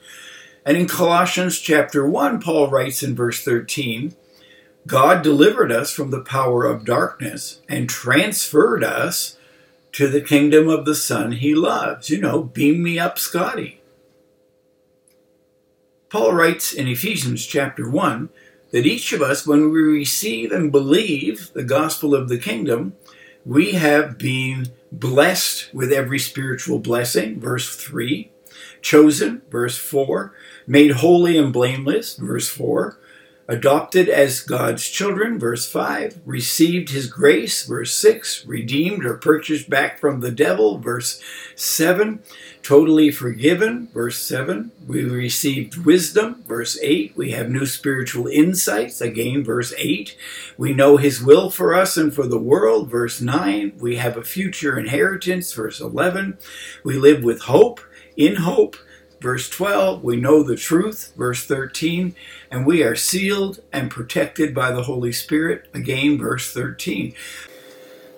And 0.64 0.76
in 0.76 0.88
Colossians 0.88 1.58
chapter 1.58 2.06
1, 2.06 2.40
Paul 2.40 2.70
writes 2.70 3.02
in 3.02 3.14
verse 3.14 3.44
13, 3.44 4.14
God 4.86 5.22
delivered 5.22 5.72
us 5.72 5.92
from 5.92 6.10
the 6.10 6.20
power 6.20 6.64
of 6.64 6.84
darkness 6.84 7.60
and 7.68 7.88
transferred 7.88 8.84
us 8.84 9.38
to 9.92 10.08
the 10.08 10.20
kingdom 10.20 10.68
of 10.68 10.84
the 10.84 10.94
Son 10.94 11.32
he 11.32 11.54
loves. 11.54 12.10
You 12.10 12.20
know, 12.20 12.42
beam 12.42 12.82
me 12.82 12.98
up, 12.98 13.18
Scotty. 13.18 13.80
Paul 16.08 16.32
writes 16.32 16.72
in 16.72 16.86
Ephesians 16.86 17.44
chapter 17.46 17.88
1 17.88 18.28
that 18.70 18.86
each 18.86 19.12
of 19.12 19.22
us, 19.22 19.46
when 19.46 19.70
we 19.70 19.80
receive 19.80 20.52
and 20.52 20.72
believe 20.72 21.52
the 21.54 21.64
gospel 21.64 22.14
of 22.14 22.28
the 22.28 22.38
kingdom, 22.38 22.94
we 23.44 23.72
have 23.72 24.18
been 24.18 24.68
blessed 24.90 25.72
with 25.74 25.92
every 25.92 26.18
spiritual 26.18 26.78
blessing, 26.78 27.40
verse 27.40 27.76
3, 27.76 28.30
chosen, 28.80 29.42
verse 29.50 29.76
4, 29.76 30.34
made 30.66 30.92
holy 30.92 31.36
and 31.38 31.52
blameless, 31.52 32.16
verse 32.16 32.48
4, 32.48 32.98
adopted 33.46 34.08
as 34.08 34.40
God's 34.40 34.88
children, 34.88 35.38
verse 35.38 35.70
5, 35.70 36.20
received 36.24 36.90
his 36.90 37.08
grace, 37.08 37.66
verse 37.66 37.94
6, 37.94 38.46
redeemed 38.46 39.04
or 39.04 39.18
purchased 39.18 39.68
back 39.68 39.98
from 39.98 40.20
the 40.20 40.30
devil, 40.30 40.78
verse 40.78 41.22
7, 41.54 42.22
totally 42.62 43.10
forgiven, 43.10 43.88
verse 43.92 44.18
7, 44.18 44.70
we 44.86 45.04
received 45.04 45.84
wisdom, 45.84 46.42
verse 46.48 46.78
8, 46.80 47.14
we 47.16 47.32
have 47.32 47.50
new 47.50 47.66
spiritual 47.66 48.28
insights, 48.28 49.02
again, 49.02 49.44
verse 49.44 49.74
8, 49.76 50.16
we 50.56 50.72
know 50.72 50.96
his 50.96 51.22
will 51.22 51.50
for 51.50 51.74
us 51.74 51.98
and 51.98 52.14
for 52.14 52.26
the 52.26 52.38
world, 52.38 52.90
verse 52.90 53.20
9, 53.20 53.74
we 53.78 53.96
have 53.96 54.16
a 54.16 54.24
future 54.24 54.78
inheritance, 54.78 55.52
verse 55.52 55.80
11, 55.80 56.38
we 56.82 56.96
live 56.96 57.22
with 57.22 57.42
hope, 57.42 57.80
in 58.16 58.36
hope, 58.36 58.76
Verse 59.24 59.48
12, 59.48 60.04
we 60.04 60.16
know 60.16 60.42
the 60.42 60.54
truth. 60.54 61.14
Verse 61.16 61.46
13, 61.46 62.14
and 62.50 62.66
we 62.66 62.82
are 62.82 62.94
sealed 62.94 63.58
and 63.72 63.90
protected 63.90 64.54
by 64.54 64.70
the 64.70 64.82
Holy 64.82 65.12
Spirit. 65.12 65.66
Again, 65.72 66.18
verse 66.18 66.52
13. 66.52 67.14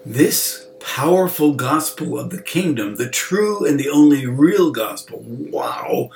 This 0.04 0.66
powerful 0.80 1.54
gospel 1.54 2.18
of 2.18 2.30
the 2.30 2.42
kingdom, 2.42 2.96
the 2.96 3.08
true 3.08 3.64
and 3.64 3.78
the 3.78 3.88
only 3.88 4.26
real 4.26 4.72
gospel, 4.72 5.20
wow, 5.22 6.10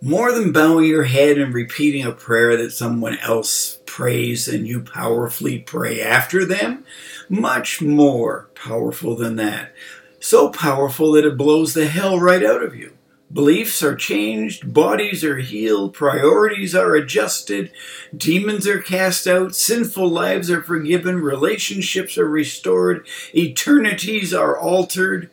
more 0.00 0.30
than 0.30 0.52
bowing 0.52 0.84
your 0.84 1.02
head 1.02 1.36
and 1.36 1.52
repeating 1.52 2.06
a 2.06 2.12
prayer 2.12 2.56
that 2.56 2.70
someone 2.70 3.18
else 3.18 3.80
prays 3.86 4.46
and 4.46 4.68
you 4.68 4.82
powerfully 4.82 5.58
pray 5.58 6.00
after 6.00 6.44
them, 6.44 6.84
much 7.28 7.82
more 7.82 8.48
powerful 8.54 9.16
than 9.16 9.34
that. 9.34 9.72
So 10.20 10.48
powerful 10.48 11.10
that 11.14 11.24
it 11.24 11.36
blows 11.36 11.74
the 11.74 11.88
hell 11.88 12.20
right 12.20 12.44
out 12.44 12.62
of 12.62 12.76
you. 12.76 12.91
Beliefs 13.32 13.82
are 13.82 13.96
changed, 13.96 14.74
bodies 14.74 15.24
are 15.24 15.38
healed, 15.38 15.94
priorities 15.94 16.74
are 16.74 16.94
adjusted, 16.94 17.72
demons 18.14 18.66
are 18.66 18.82
cast 18.82 19.26
out, 19.26 19.54
sinful 19.54 20.06
lives 20.06 20.50
are 20.50 20.62
forgiven, 20.62 21.22
relationships 21.22 22.18
are 22.18 22.28
restored, 22.28 23.06
eternities 23.34 24.34
are 24.34 24.58
altered. 24.58 25.30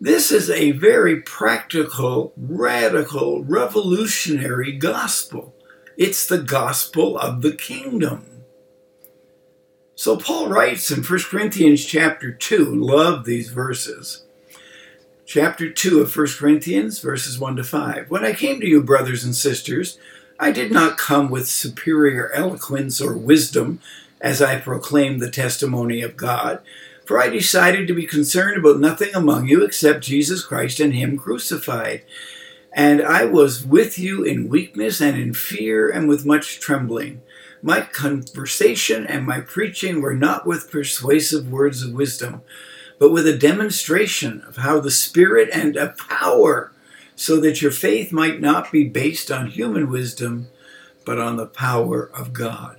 This 0.00 0.32
is 0.32 0.48
a 0.48 0.70
very 0.72 1.20
practical, 1.20 2.32
radical, 2.36 3.44
revolutionary 3.44 4.72
gospel. 4.72 5.54
It's 5.98 6.26
the 6.26 6.42
gospel 6.42 7.18
of 7.18 7.42
the 7.42 7.52
kingdom. 7.52 8.24
So 9.96 10.16
Paul 10.16 10.48
writes 10.48 10.90
in 10.90 11.04
1 11.04 11.20
Corinthians 11.30 11.84
chapter 11.84 12.32
2, 12.32 12.74
love 12.74 13.26
these 13.26 13.50
verses 13.50 14.23
chapter 15.26 15.70
2 15.70 16.00
of 16.00 16.14
1 16.14 16.26
Corinthians, 16.38 17.00
verses 17.00 17.38
1 17.38 17.56
to 17.56 17.64
5. 17.64 18.10
When 18.10 18.24
I 18.24 18.32
came 18.32 18.60
to 18.60 18.66
you, 18.66 18.82
brothers 18.82 19.24
and 19.24 19.34
sisters, 19.34 19.98
I 20.38 20.50
did 20.52 20.70
not 20.70 20.98
come 20.98 21.30
with 21.30 21.48
superior 21.48 22.30
eloquence 22.32 23.00
or 23.00 23.16
wisdom 23.16 23.80
as 24.20 24.42
I 24.42 24.60
proclaimed 24.60 25.20
the 25.20 25.30
testimony 25.30 26.02
of 26.02 26.16
God, 26.16 26.60
for 27.04 27.20
I 27.20 27.28
decided 27.28 27.86
to 27.86 27.94
be 27.94 28.06
concerned 28.06 28.58
about 28.58 28.80
nothing 28.80 29.14
among 29.14 29.48
you 29.48 29.64
except 29.64 30.04
Jesus 30.04 30.44
Christ 30.44 30.80
and 30.80 30.94
Him 30.94 31.18
crucified. 31.18 32.02
And 32.72 33.00
I 33.02 33.24
was 33.24 33.64
with 33.64 33.98
you 33.98 34.24
in 34.24 34.48
weakness 34.48 35.00
and 35.00 35.16
in 35.16 35.32
fear 35.32 35.88
and 35.88 36.08
with 36.08 36.26
much 36.26 36.58
trembling. 36.58 37.22
My 37.62 37.82
conversation 37.82 39.06
and 39.06 39.24
my 39.24 39.40
preaching 39.40 40.02
were 40.02 40.14
not 40.14 40.46
with 40.46 40.70
persuasive 40.70 41.50
words 41.50 41.82
of 41.82 41.92
wisdom 41.92 42.42
but 42.98 43.12
with 43.12 43.26
a 43.26 43.36
demonstration 43.36 44.42
of 44.42 44.56
how 44.56 44.80
the 44.80 44.90
Spirit 44.90 45.48
and 45.52 45.76
a 45.76 45.94
power, 46.08 46.72
so 47.16 47.40
that 47.40 47.62
your 47.62 47.70
faith 47.70 48.12
might 48.12 48.40
not 48.40 48.72
be 48.72 48.84
based 48.84 49.30
on 49.30 49.46
human 49.46 49.88
wisdom, 49.88 50.48
but 51.04 51.18
on 51.18 51.36
the 51.36 51.46
power 51.46 52.10
of 52.14 52.32
God. 52.32 52.78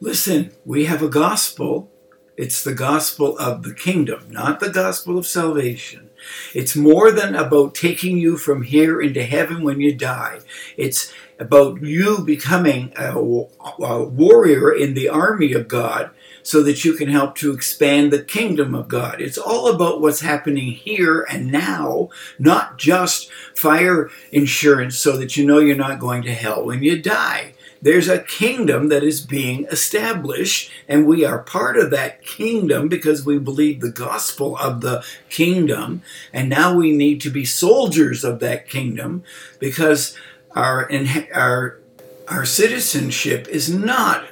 Listen, 0.00 0.52
we 0.64 0.84
have 0.86 1.02
a 1.02 1.08
gospel. 1.08 1.90
It's 2.36 2.62
the 2.62 2.74
gospel 2.74 3.38
of 3.38 3.62
the 3.62 3.72
kingdom, 3.72 4.26
not 4.30 4.60
the 4.60 4.68
gospel 4.70 5.16
of 5.16 5.26
salvation. 5.26 6.10
It's 6.54 6.76
more 6.76 7.10
than 7.10 7.34
about 7.34 7.74
taking 7.74 8.18
you 8.18 8.36
from 8.36 8.62
here 8.62 9.00
into 9.00 9.22
heaven 9.22 9.62
when 9.62 9.80
you 9.80 9.94
die. 9.94 10.40
It's 10.76 11.12
about 11.38 11.82
you 11.82 12.24
becoming 12.24 12.92
a, 12.96 13.12
a 13.14 14.02
warrior 14.02 14.72
in 14.72 14.94
the 14.94 15.08
army 15.08 15.52
of 15.52 15.68
God 15.68 16.10
so 16.46 16.62
that 16.62 16.84
you 16.84 16.92
can 16.92 17.08
help 17.08 17.34
to 17.34 17.52
expand 17.52 18.12
the 18.12 18.22
kingdom 18.22 18.72
of 18.72 18.86
God. 18.86 19.20
It's 19.20 19.36
all 19.36 19.66
about 19.66 20.00
what's 20.00 20.20
happening 20.20 20.70
here 20.70 21.26
and 21.28 21.50
now, 21.50 22.08
not 22.38 22.78
just 22.78 23.32
fire 23.56 24.10
insurance 24.30 24.96
so 24.96 25.16
that 25.16 25.36
you 25.36 25.44
know 25.44 25.58
you're 25.58 25.74
not 25.74 25.98
going 25.98 26.22
to 26.22 26.32
hell 26.32 26.64
when 26.64 26.84
you 26.84 27.02
die. 27.02 27.54
There's 27.82 28.06
a 28.06 28.22
kingdom 28.22 28.90
that 28.90 29.02
is 29.02 29.26
being 29.26 29.64
established, 29.72 30.70
and 30.86 31.04
we 31.04 31.24
are 31.24 31.42
part 31.42 31.76
of 31.76 31.90
that 31.90 32.24
kingdom 32.24 32.86
because 32.86 33.26
we 33.26 33.40
believe 33.40 33.80
the 33.80 33.90
gospel 33.90 34.56
of 34.58 34.82
the 34.82 35.04
kingdom. 35.28 36.02
And 36.32 36.48
now 36.48 36.76
we 36.76 36.92
need 36.92 37.20
to 37.22 37.30
be 37.30 37.44
soldiers 37.44 38.22
of 38.22 38.38
that 38.38 38.68
kingdom 38.68 39.24
because 39.58 40.16
our, 40.52 40.88
our, 41.34 41.80
our 42.28 42.44
citizenship 42.44 43.48
is 43.48 43.68
not 43.68 44.26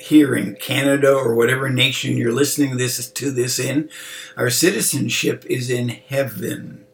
here 0.00 0.34
in 0.34 0.56
Canada 0.56 1.12
or 1.12 1.34
whatever 1.34 1.68
nation 1.68 2.16
you're 2.16 2.32
listening 2.32 2.76
this 2.76 3.10
to 3.10 3.30
this 3.30 3.58
in, 3.58 3.90
our 4.36 4.50
citizenship 4.50 5.44
is 5.46 5.70
in 5.70 5.88
heaven. 5.88 6.84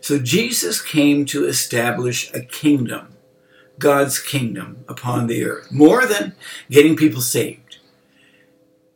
So 0.00 0.18
Jesus 0.18 0.82
came 0.82 1.24
to 1.26 1.46
establish 1.46 2.32
a 2.34 2.40
kingdom, 2.40 3.16
God's 3.78 4.18
kingdom 4.18 4.84
upon 4.88 5.26
the 5.26 5.44
earth, 5.44 5.72
more 5.72 6.06
than 6.06 6.34
getting 6.70 6.96
people 6.96 7.22
saved. 7.22 7.78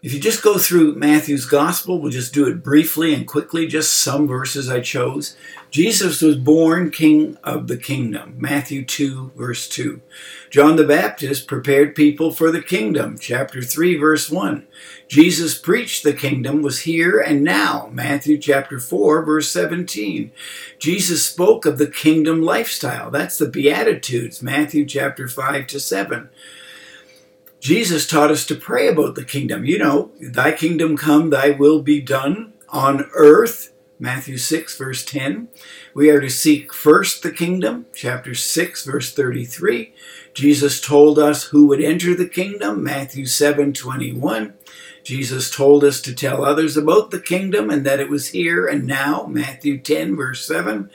If 0.00 0.12
you 0.12 0.20
just 0.20 0.44
go 0.44 0.58
through 0.58 0.94
Matthew's 0.94 1.44
gospel, 1.44 2.00
we'll 2.00 2.12
just 2.12 2.32
do 2.32 2.46
it 2.46 2.62
briefly 2.62 3.12
and 3.14 3.26
quickly, 3.26 3.66
just 3.66 3.94
some 3.94 4.28
verses 4.28 4.68
I 4.68 4.80
chose. 4.80 5.36
Jesus 5.70 6.22
was 6.22 6.36
born 6.36 6.90
king 6.90 7.36
of 7.44 7.66
the 7.66 7.76
kingdom, 7.76 8.36
Matthew 8.38 8.84
2, 8.84 9.32
verse 9.36 9.68
2. 9.68 10.00
John 10.50 10.76
the 10.76 10.86
Baptist 10.86 11.46
prepared 11.46 11.94
people 11.94 12.32
for 12.32 12.50
the 12.50 12.62
kingdom, 12.62 13.18
chapter 13.18 13.60
3, 13.60 13.96
verse 13.96 14.30
1. 14.30 14.66
Jesus 15.08 15.58
preached 15.58 16.04
the 16.04 16.14
kingdom 16.14 16.62
was 16.62 16.80
here 16.80 17.20
and 17.20 17.44
now, 17.44 17.90
Matthew 17.92 18.38
chapter 18.38 18.80
4, 18.80 19.22
verse 19.22 19.50
17. 19.50 20.32
Jesus 20.78 21.26
spoke 21.26 21.66
of 21.66 21.76
the 21.76 21.90
kingdom 21.90 22.40
lifestyle, 22.40 23.10
that's 23.10 23.36
the 23.36 23.48
Beatitudes, 23.48 24.42
Matthew 24.42 24.86
chapter 24.86 25.28
5 25.28 25.66
to 25.66 25.80
7. 25.80 26.30
Jesus 27.60 28.06
taught 28.06 28.30
us 28.30 28.46
to 28.46 28.54
pray 28.54 28.88
about 28.88 29.16
the 29.16 29.24
kingdom. 29.24 29.64
You 29.64 29.78
know, 29.78 30.12
thy 30.20 30.52
kingdom 30.52 30.96
come, 30.96 31.28
thy 31.28 31.50
will 31.50 31.82
be 31.82 32.00
done 32.00 32.54
on 32.68 33.10
earth. 33.14 33.72
Matthew 34.00 34.38
6, 34.38 34.76
verse 34.78 35.04
10. 35.04 35.48
We 35.92 36.08
are 36.10 36.20
to 36.20 36.30
seek 36.30 36.72
first 36.72 37.22
the 37.22 37.32
kingdom. 37.32 37.86
Chapter 37.94 38.34
6, 38.34 38.84
verse 38.84 39.12
33. 39.12 39.92
Jesus 40.34 40.80
told 40.80 41.18
us 41.18 41.44
who 41.44 41.66
would 41.66 41.80
enter 41.80 42.14
the 42.14 42.28
kingdom. 42.28 42.84
Matthew 42.84 43.26
7, 43.26 43.72
21. 43.72 44.54
Jesus 45.02 45.50
told 45.50 45.84
us 45.84 46.00
to 46.02 46.14
tell 46.14 46.44
others 46.44 46.76
about 46.76 47.10
the 47.10 47.20
kingdom 47.20 47.70
and 47.70 47.84
that 47.86 47.98
it 47.98 48.10
was 48.10 48.28
here 48.28 48.66
and 48.66 48.86
now, 48.86 49.26
Matthew 49.26 49.78
10, 49.78 50.14
verse 50.14 50.46
7. 50.46 50.90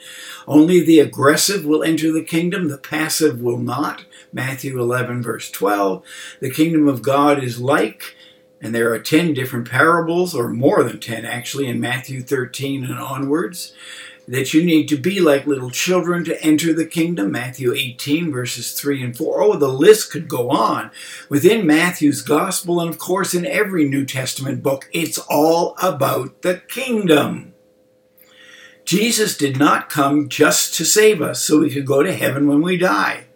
Only 0.46 0.80
the 0.80 1.00
aggressive 1.00 1.64
will 1.64 1.82
enter 1.82 2.12
the 2.12 2.22
kingdom, 2.22 2.68
the 2.68 2.78
passive 2.78 3.40
will 3.40 3.58
not, 3.58 4.04
Matthew 4.32 4.80
11, 4.80 5.22
verse 5.22 5.50
12. 5.50 6.04
The 6.40 6.50
kingdom 6.50 6.86
of 6.86 7.02
God 7.02 7.42
is 7.42 7.60
like, 7.60 8.14
and 8.64 8.74
there 8.74 8.90
are 8.92 8.98
10 8.98 9.34
different 9.34 9.70
parables, 9.70 10.34
or 10.34 10.48
more 10.48 10.82
than 10.82 10.98
10 10.98 11.26
actually, 11.26 11.68
in 11.68 11.78
Matthew 11.78 12.22
13 12.22 12.84
and 12.84 12.98
onwards 12.98 13.74
that 14.26 14.54
you 14.54 14.64
need 14.64 14.88
to 14.88 14.96
be 14.96 15.20
like 15.20 15.46
little 15.46 15.70
children 15.70 16.24
to 16.24 16.42
enter 16.42 16.72
the 16.72 16.86
kingdom. 16.86 17.30
Matthew 17.30 17.74
18, 17.74 18.32
verses 18.32 18.72
3 18.72 19.04
and 19.04 19.16
4. 19.16 19.42
Oh, 19.42 19.56
the 19.56 19.68
list 19.68 20.10
could 20.10 20.28
go 20.28 20.48
on. 20.48 20.90
Within 21.28 21.66
Matthew's 21.66 22.22
gospel, 22.22 22.80
and 22.80 22.88
of 22.88 22.98
course 22.98 23.34
in 23.34 23.44
every 23.44 23.86
New 23.86 24.06
Testament 24.06 24.62
book, 24.62 24.88
it's 24.92 25.18
all 25.18 25.76
about 25.82 26.40
the 26.40 26.62
kingdom. 26.68 27.52
Jesus 28.86 29.36
did 29.36 29.58
not 29.58 29.90
come 29.90 30.30
just 30.30 30.74
to 30.76 30.86
save 30.86 31.20
us 31.20 31.42
so 31.42 31.60
we 31.60 31.70
could 31.70 31.86
go 31.86 32.02
to 32.02 32.14
heaven 32.14 32.48
when 32.48 32.62
we 32.62 32.78
die. 32.78 33.26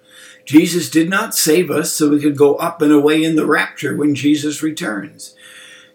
Jesus 0.49 0.89
did 0.89 1.11
not 1.11 1.35
save 1.35 1.71
us 1.71 1.93
so 1.93 2.09
we 2.09 2.23
could 2.23 2.39
go 2.39 2.55
up 2.55 2.81
and 2.81 2.91
away 2.91 3.23
in 3.23 3.37
the 3.37 3.45
rapture 3.45 3.95
when 3.95 4.15
Jesus 4.15 4.63
returns. 4.63 5.35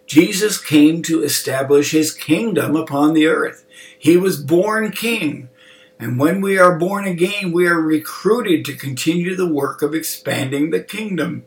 Jesus 0.06 0.64
came 0.64 1.02
to 1.02 1.24
establish 1.24 1.90
his 1.90 2.14
kingdom 2.14 2.76
upon 2.76 3.14
the 3.14 3.26
earth. 3.26 3.66
He 3.98 4.16
was 4.16 4.40
born 4.40 4.92
king. 4.92 5.50
And 5.98 6.20
when 6.20 6.40
we 6.40 6.60
are 6.60 6.78
born 6.78 7.08
again, 7.08 7.52
we 7.52 7.66
are 7.66 7.82
recruited 7.82 8.64
to 8.66 8.76
continue 8.76 9.36
the 9.36 9.52
work 9.52 9.82
of 9.82 9.96
expanding 9.96 10.70
the 10.70 10.84
kingdom. 10.84 11.46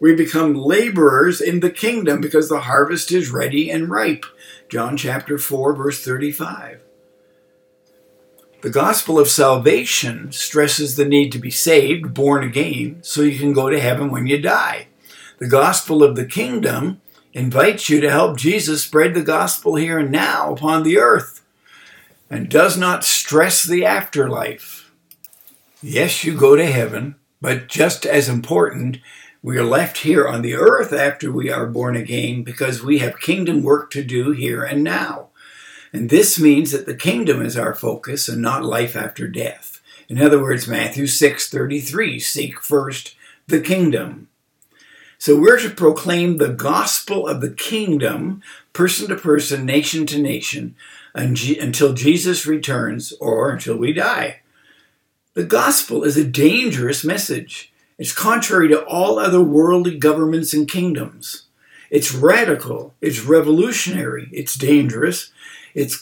We 0.00 0.14
become 0.14 0.54
laborers 0.54 1.42
in 1.42 1.60
the 1.60 1.70
kingdom 1.70 2.22
because 2.22 2.48
the 2.48 2.60
harvest 2.60 3.12
is 3.12 3.30
ready 3.30 3.70
and 3.70 3.90
ripe. 3.90 4.24
John 4.70 4.96
chapter 4.96 5.36
4, 5.36 5.74
verse 5.76 6.02
35. 6.02 6.82
The 8.60 8.70
gospel 8.70 9.20
of 9.20 9.28
salvation 9.28 10.32
stresses 10.32 10.96
the 10.96 11.04
need 11.04 11.30
to 11.30 11.38
be 11.38 11.50
saved, 11.50 12.12
born 12.12 12.42
again, 12.42 12.98
so 13.02 13.22
you 13.22 13.38
can 13.38 13.52
go 13.52 13.70
to 13.70 13.78
heaven 13.78 14.10
when 14.10 14.26
you 14.26 14.40
die. 14.42 14.88
The 15.38 15.46
gospel 15.46 16.02
of 16.02 16.16
the 16.16 16.26
kingdom 16.26 17.00
invites 17.32 17.88
you 17.88 18.00
to 18.00 18.10
help 18.10 18.36
Jesus 18.36 18.82
spread 18.82 19.14
the 19.14 19.22
gospel 19.22 19.76
here 19.76 20.00
and 20.00 20.10
now 20.10 20.52
upon 20.52 20.82
the 20.82 20.98
earth 20.98 21.44
and 22.28 22.48
does 22.48 22.76
not 22.76 23.04
stress 23.04 23.62
the 23.62 23.84
afterlife. 23.84 24.90
Yes, 25.80 26.24
you 26.24 26.36
go 26.36 26.56
to 26.56 26.66
heaven, 26.66 27.14
but 27.40 27.68
just 27.68 28.04
as 28.04 28.28
important, 28.28 28.98
we 29.40 29.56
are 29.56 29.64
left 29.64 29.98
here 29.98 30.26
on 30.26 30.42
the 30.42 30.56
earth 30.56 30.92
after 30.92 31.30
we 31.30 31.48
are 31.48 31.68
born 31.68 31.94
again 31.94 32.42
because 32.42 32.82
we 32.82 32.98
have 32.98 33.20
kingdom 33.20 33.62
work 33.62 33.92
to 33.92 34.02
do 34.02 34.32
here 34.32 34.64
and 34.64 34.82
now. 34.82 35.27
And 35.92 36.10
this 36.10 36.38
means 36.38 36.72
that 36.72 36.86
the 36.86 36.94
kingdom 36.94 37.40
is 37.40 37.56
our 37.56 37.74
focus 37.74 38.28
and 38.28 38.42
not 38.42 38.64
life 38.64 38.94
after 38.94 39.26
death. 39.26 39.80
In 40.08 40.20
other 40.20 40.40
words, 40.40 40.66
Matthew 40.68 41.06
6:33, 41.06 42.18
seek 42.18 42.62
first 42.62 43.14
the 43.46 43.60
kingdom. 43.60 44.28
So 45.18 45.36
we're 45.36 45.58
to 45.60 45.70
proclaim 45.70 46.36
the 46.36 46.48
gospel 46.48 47.26
of 47.26 47.40
the 47.40 47.50
kingdom, 47.50 48.42
person 48.72 49.08
to 49.08 49.16
person, 49.16 49.66
nation 49.66 50.06
to 50.06 50.18
nation, 50.18 50.76
until 51.14 51.92
Jesus 51.92 52.46
returns 52.46 53.12
or 53.18 53.50
until 53.50 53.76
we 53.76 53.92
die. 53.92 54.42
The 55.34 55.44
gospel 55.44 56.04
is 56.04 56.16
a 56.16 56.24
dangerous 56.24 57.04
message. 57.04 57.72
It's 57.98 58.12
contrary 58.12 58.68
to 58.68 58.84
all 58.84 59.18
other 59.18 59.40
worldly 59.40 59.96
governments 59.98 60.54
and 60.54 60.70
kingdoms. 60.70 61.46
It's 61.90 62.14
radical, 62.14 62.94
it's 63.00 63.20
revolutionary, 63.20 64.28
it's 64.30 64.54
dangerous, 64.54 65.32
it 65.74 65.92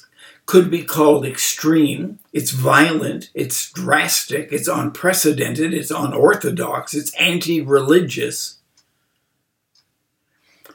could 0.46 0.70
be 0.70 0.84
called 0.84 1.26
extreme, 1.26 2.20
it's 2.32 2.52
violent, 2.52 3.30
it's 3.34 3.70
drastic, 3.72 4.52
it's 4.52 4.68
unprecedented, 4.68 5.74
it's 5.74 5.90
unorthodox, 5.90 6.94
it's 6.94 7.14
anti 7.14 7.60
religious. 7.60 8.58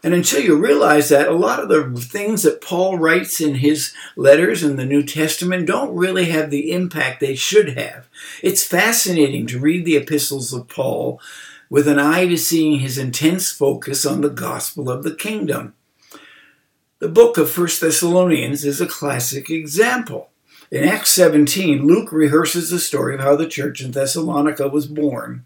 And 0.03 0.13
until 0.13 0.41
you 0.41 0.57
realize 0.57 1.09
that, 1.09 1.27
a 1.27 1.33
lot 1.33 1.59
of 1.59 1.69
the 1.69 2.01
things 2.01 2.41
that 2.43 2.61
Paul 2.61 2.97
writes 2.97 3.39
in 3.39 3.55
his 3.55 3.93
letters 4.15 4.63
in 4.63 4.75
the 4.75 4.85
New 4.85 5.03
Testament 5.03 5.67
don't 5.67 5.95
really 5.95 6.25
have 6.25 6.49
the 6.49 6.71
impact 6.71 7.19
they 7.19 7.35
should 7.35 7.77
have. 7.77 8.09
It's 8.41 8.65
fascinating 8.65 9.45
to 9.47 9.59
read 9.59 9.85
the 9.85 9.97
epistles 9.97 10.53
of 10.53 10.67
Paul 10.67 11.21
with 11.69 11.87
an 11.87 11.99
eye 11.99 12.25
to 12.27 12.37
seeing 12.37 12.79
his 12.79 12.97
intense 12.97 13.51
focus 13.51 14.05
on 14.05 14.21
the 14.21 14.29
gospel 14.29 14.89
of 14.89 15.03
the 15.03 15.15
kingdom. 15.15 15.75
The 17.01 17.09
book 17.09 17.39
of 17.39 17.57
1 17.57 17.67
Thessalonians 17.81 18.63
is 18.63 18.79
a 18.79 18.85
classic 18.85 19.49
example. 19.49 20.29
In 20.69 20.83
Acts 20.83 21.09
17, 21.09 21.87
Luke 21.87 22.11
rehearses 22.11 22.69
the 22.69 22.77
story 22.77 23.15
of 23.15 23.21
how 23.21 23.35
the 23.35 23.47
church 23.47 23.81
in 23.81 23.89
Thessalonica 23.89 24.67
was 24.67 24.85
born. 24.85 25.43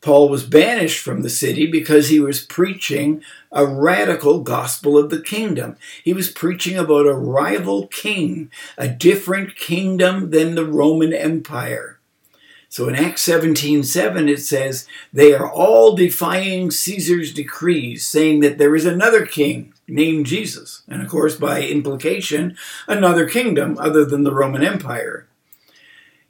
Paul 0.00 0.28
was 0.28 0.42
banished 0.42 0.98
from 0.98 1.22
the 1.22 1.30
city 1.30 1.68
because 1.68 2.08
he 2.08 2.18
was 2.18 2.44
preaching 2.44 3.22
a 3.52 3.64
radical 3.64 4.40
gospel 4.40 4.98
of 4.98 5.10
the 5.10 5.20
kingdom. 5.20 5.76
He 6.02 6.12
was 6.12 6.28
preaching 6.28 6.76
about 6.76 7.06
a 7.06 7.14
rival 7.14 7.86
king, 7.86 8.50
a 8.76 8.88
different 8.88 9.54
kingdom 9.54 10.30
than 10.30 10.56
the 10.56 10.66
Roman 10.66 11.12
Empire. 11.12 12.00
So 12.68 12.88
in 12.88 12.96
Acts 12.96 13.22
17 13.22 13.84
7, 13.84 14.28
it 14.28 14.40
says, 14.40 14.88
They 15.12 15.34
are 15.34 15.48
all 15.48 15.94
defying 15.94 16.72
Caesar's 16.72 17.32
decrees, 17.32 18.04
saying 18.04 18.40
that 18.40 18.58
there 18.58 18.74
is 18.74 18.86
another 18.86 19.24
king 19.24 19.73
named 19.86 20.26
Jesus. 20.26 20.82
And 20.88 21.02
of 21.02 21.08
course, 21.08 21.36
by 21.36 21.62
implication, 21.62 22.56
another 22.86 23.28
kingdom 23.28 23.76
other 23.78 24.04
than 24.04 24.24
the 24.24 24.34
Roman 24.34 24.64
Empire. 24.64 25.26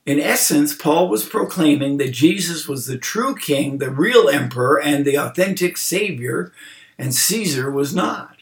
In 0.06 0.20
essence, 0.20 0.74
Paul 0.74 1.08
was 1.08 1.26
proclaiming 1.26 1.96
that 1.96 2.12
Jesus 2.12 2.68
was 2.68 2.86
the 2.86 2.98
true 2.98 3.34
king, 3.34 3.78
the 3.78 3.90
real 3.90 4.28
emperor, 4.28 4.80
and 4.80 5.04
the 5.04 5.16
authentic 5.16 5.78
savior, 5.78 6.52
and 6.98 7.14
Caesar 7.14 7.70
was 7.70 7.94
not. 7.94 8.36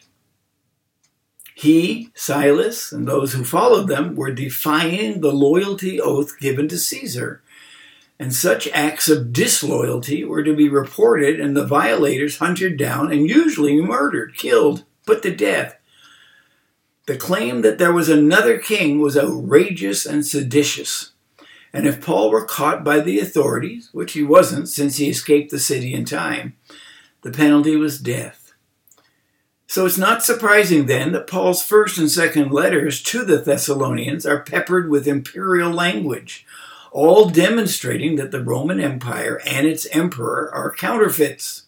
He, 1.55 2.11
Silas, 2.15 2.91
and 2.91 3.07
those 3.07 3.35
who 3.35 3.45
followed 3.45 3.87
them 3.87 4.17
were 4.17 4.33
defying 4.33 5.21
the 5.21 5.31
loyalty 5.31 6.01
oath 6.01 6.41
given 6.41 6.67
to 6.69 6.77
Caesar. 6.79 7.41
And 8.19 8.35
such 8.35 8.67
acts 8.69 9.09
of 9.09 9.33
disloyalty 9.33 10.25
were 10.25 10.43
to 10.43 10.57
be 10.57 10.69
reported 10.69 11.39
and 11.39 11.57
the 11.57 11.67
violators 11.67 12.39
hunted 12.39 12.77
down 12.77 13.13
and 13.13 13.29
usually 13.29 13.81
murdered, 13.81 14.37
killed, 14.37 14.85
put 15.07 15.23
to 15.23 15.35
death. 15.35 15.79
The 17.07 17.17
claim 17.17 17.63
that 17.63 17.79
there 17.79 17.93
was 17.93 18.09
another 18.09 18.59
king 18.59 19.01
was 19.01 19.19
outrageous 19.19 20.07
and 20.07 20.25
seditious. 20.25 21.13
And 21.73 21.87
if 21.87 22.05
Paul 22.05 22.31
were 22.31 22.45
caught 22.45 22.85
by 22.85 23.01
the 23.01 23.19
authorities, 23.19 23.89
which 23.93 24.13
he 24.13 24.23
wasn't 24.23 24.69
since 24.69 24.97
he 24.97 25.09
escaped 25.09 25.51
the 25.51 25.59
city 25.59 25.95
in 25.95 26.05
time, 26.05 26.57
the 27.23 27.31
penalty 27.31 27.77
was 27.77 27.99
death. 27.99 28.53
So 29.67 29.87
it's 29.87 29.97
not 29.97 30.23
surprising 30.23 30.85
then 30.85 31.13
that 31.13 31.27
Paul's 31.27 31.63
first 31.63 31.97
and 31.97 32.11
second 32.11 32.53
letters 32.53 33.03
to 33.05 33.25
the 33.25 33.39
Thessalonians 33.39 34.27
are 34.27 34.43
peppered 34.43 34.91
with 34.91 35.09
imperial 35.09 35.71
language, 35.71 36.45
all 36.91 37.31
demonstrating 37.31 38.17
that 38.17 38.33
the 38.33 38.45
Roman 38.45 38.79
Empire 38.81 39.41
and 39.47 39.67
its 39.67 39.87
emperor 39.87 40.51
are 40.53 40.75
counterfeits. 40.75 41.63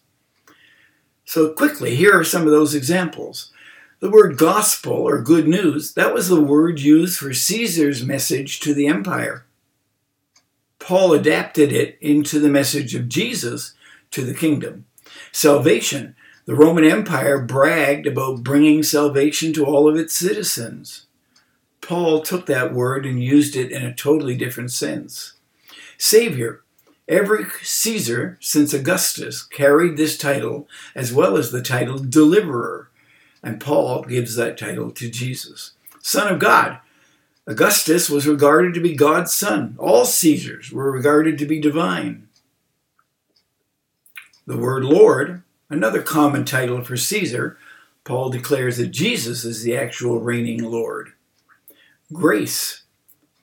So, 1.25 1.53
quickly, 1.53 1.97
here 1.97 2.19
are 2.19 2.25
some 2.25 2.43
of 2.43 2.51
those 2.51 2.75
examples. 2.75 3.53
The 4.01 4.11
word 4.11 4.37
gospel 4.37 4.93
or 4.93 5.23
good 5.23 5.49
news, 5.49 5.95
that 5.95 6.13
was 6.13 6.29
the 6.29 6.41
word 6.41 6.81
used 6.81 7.19
for 7.19 7.33
Caesar's 7.33 8.05
message 8.05 8.61
to 8.61 8.75
the 8.75 8.87
empire. 8.87 9.47
Paul 10.79 11.15
adapted 11.15 11.73
it 11.73 11.97
into 12.03 12.39
the 12.39 12.51
message 12.51 12.95
of 12.95 13.09
Jesus 13.09 13.73
to 14.11 14.23
the 14.23 14.35
kingdom. 14.35 14.85
Salvation, 15.33 16.15
The 16.45 16.55
Roman 16.55 16.85
Empire 16.85 17.41
bragged 17.41 18.07
about 18.07 18.43
bringing 18.43 18.83
salvation 18.83 19.55
to 19.55 19.65
all 19.65 19.89
of 19.89 19.97
its 19.97 20.15
citizens. 20.15 21.07
Paul 21.81 22.21
took 22.21 22.45
that 22.47 22.75
word 22.75 23.07
and 23.07 23.23
used 23.23 23.57
it 23.57 23.73
in 23.73 23.85
a 23.85 23.95
totally 23.95 24.37
different 24.37 24.73
sense. 24.73 25.35
Savior. 25.97 26.64
Every 27.09 27.45
Caesar 27.63 28.39
since 28.41 28.73
Augustus 28.73 29.43
carried 29.43 29.97
this 29.97 30.17
title 30.17 30.69
as 30.95 31.13
well 31.13 31.37
as 31.37 31.51
the 31.51 31.63
title 31.63 31.99
Deliverer, 31.99 32.89
and 33.43 33.61
Paul 33.61 34.03
gives 34.05 34.37
that 34.37 34.57
title 34.57 34.91
to 34.93 35.11
Jesus. 35.11 35.73
Son 36.01 36.33
of 36.33 36.39
God. 36.39 36.79
Augustus 37.47 38.09
was 38.09 38.27
regarded 38.27 38.73
to 38.73 38.81
be 38.81 38.97
God's 38.97 39.35
son. 39.35 39.77
All 39.79 40.07
Caesars 40.07 40.73
were 40.73 40.91
regarded 40.91 41.37
to 41.39 41.47
be 41.47 41.61
divine. 41.61 42.29
The 44.47 44.57
word 44.57 44.85
Lord, 44.85 45.43
another 45.69 46.01
common 46.01 46.47
title 46.47 46.83
for 46.83 46.97
Caesar, 46.97 47.59
Paul 48.05 48.31
declares 48.31 48.79
that 48.79 48.89
Jesus 48.89 49.45
is 49.45 49.63
the 49.63 49.77
actual 49.77 50.21
reigning 50.21 50.63
Lord. 50.63 51.13
Grace. 52.13 52.84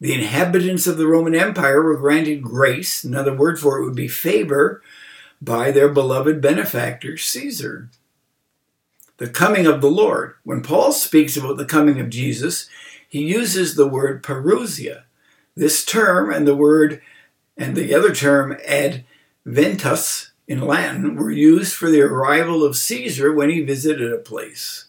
The 0.02 0.16
inhabitants 0.16 0.88
of 0.88 0.98
the 0.98 1.06
Roman 1.06 1.36
Empire 1.36 1.84
were 1.84 1.96
granted 1.96 2.42
grace, 2.42 3.04
another 3.04 3.36
word 3.36 3.60
for 3.60 3.78
it 3.78 3.86
would 3.86 3.96
be 3.96 4.08
favor, 4.08 4.82
by 5.40 5.70
their 5.70 5.90
beloved 5.90 6.42
benefactor, 6.42 7.18
Caesar. 7.18 7.88
The 9.18 9.30
coming 9.30 9.68
of 9.68 9.80
the 9.80 9.92
Lord. 9.92 10.34
When 10.44 10.64
Paul 10.64 10.92
speaks 10.92 11.38
about 11.38 11.58
the 11.58 11.66
coming 11.66 12.00
of 12.00 12.10
Jesus, 12.10 12.68
he 13.08 13.22
uses 13.22 13.76
the 13.76 13.88
word 13.88 14.24
parousia. 14.24 15.04
This 15.56 15.86
term 15.86 16.32
and 16.32 16.48
the 16.48 16.56
word 16.56 17.00
and 17.56 17.76
the 17.76 17.94
other 17.94 18.16
term 18.16 18.58
adventus 18.68 20.32
in 20.48 20.62
Latin 20.62 21.16
were 21.16 21.30
used 21.30 21.76
for 21.76 21.92
the 21.92 22.02
arrival 22.02 22.66
of 22.66 22.76
Caesar 22.76 23.32
when 23.32 23.52
he 23.52 23.62
visited 23.62 24.12
a 24.12 24.18
place. 24.18 24.86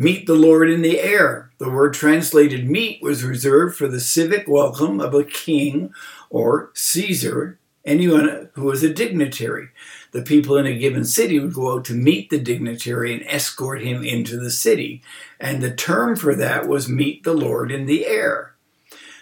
Meet 0.00 0.26
the 0.26 0.34
Lord 0.34 0.70
in 0.70 0.80
the 0.80 0.98
air. 0.98 1.50
The 1.58 1.68
word 1.68 1.92
translated 1.92 2.66
meet 2.66 3.02
was 3.02 3.22
reserved 3.22 3.76
for 3.76 3.86
the 3.86 4.00
civic 4.00 4.48
welcome 4.48 4.98
of 4.98 5.12
a 5.12 5.24
king 5.24 5.92
or 6.30 6.70
Caesar, 6.72 7.58
anyone 7.84 8.48
who 8.54 8.64
was 8.64 8.82
a 8.82 8.94
dignitary. 8.94 9.68
The 10.12 10.22
people 10.22 10.56
in 10.56 10.64
a 10.64 10.78
given 10.78 11.04
city 11.04 11.38
would 11.38 11.52
go 11.52 11.74
out 11.74 11.84
to 11.84 11.92
meet 11.92 12.30
the 12.30 12.38
dignitary 12.38 13.12
and 13.12 13.22
escort 13.26 13.82
him 13.82 14.02
into 14.02 14.38
the 14.38 14.50
city. 14.50 15.02
And 15.38 15.62
the 15.62 15.70
term 15.70 16.16
for 16.16 16.34
that 16.34 16.66
was 16.66 16.88
meet 16.88 17.22
the 17.22 17.34
Lord 17.34 17.70
in 17.70 17.84
the 17.84 18.06
air. 18.06 18.54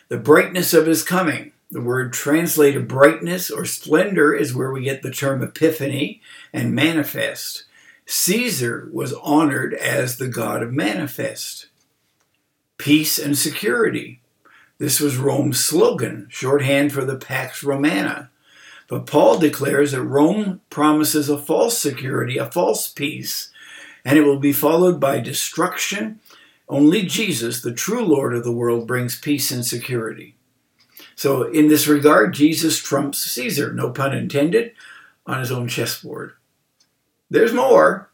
The 0.06 0.18
brightness 0.18 0.72
of 0.72 0.86
his 0.86 1.02
coming. 1.02 1.50
The 1.72 1.80
word 1.80 2.12
translated 2.12 2.86
brightness 2.86 3.50
or 3.50 3.64
splendor 3.64 4.32
is 4.32 4.54
where 4.54 4.70
we 4.70 4.84
get 4.84 5.02
the 5.02 5.10
term 5.10 5.42
epiphany 5.42 6.22
and 6.52 6.72
manifest. 6.72 7.64
Caesar 8.10 8.88
was 8.90 9.12
honored 9.22 9.74
as 9.74 10.16
the 10.16 10.28
god 10.28 10.62
of 10.62 10.72
manifest. 10.72 11.66
Peace 12.78 13.18
and 13.18 13.36
security. 13.36 14.22
This 14.78 14.98
was 14.98 15.18
Rome's 15.18 15.62
slogan, 15.62 16.26
shorthand 16.30 16.90
for 16.94 17.04
the 17.04 17.18
Pax 17.18 17.62
Romana. 17.62 18.30
But 18.88 19.04
Paul 19.04 19.38
declares 19.38 19.92
that 19.92 20.00
Rome 20.00 20.62
promises 20.70 21.28
a 21.28 21.36
false 21.36 21.76
security, 21.76 22.38
a 22.38 22.50
false 22.50 22.88
peace, 22.88 23.50
and 24.06 24.18
it 24.18 24.22
will 24.22 24.38
be 24.38 24.54
followed 24.54 24.98
by 24.98 25.20
destruction. 25.20 26.18
Only 26.66 27.02
Jesus, 27.02 27.60
the 27.60 27.74
true 27.74 28.02
Lord 28.02 28.34
of 28.34 28.42
the 28.42 28.52
world, 28.52 28.86
brings 28.86 29.20
peace 29.20 29.50
and 29.50 29.66
security. 29.66 30.34
So, 31.14 31.42
in 31.42 31.68
this 31.68 31.86
regard, 31.86 32.32
Jesus 32.32 32.82
trumps 32.82 33.18
Caesar, 33.18 33.74
no 33.74 33.90
pun 33.90 34.16
intended, 34.16 34.72
on 35.26 35.40
his 35.40 35.52
own 35.52 35.68
chessboard. 35.68 36.32
There's 37.30 37.52
more, 37.52 38.08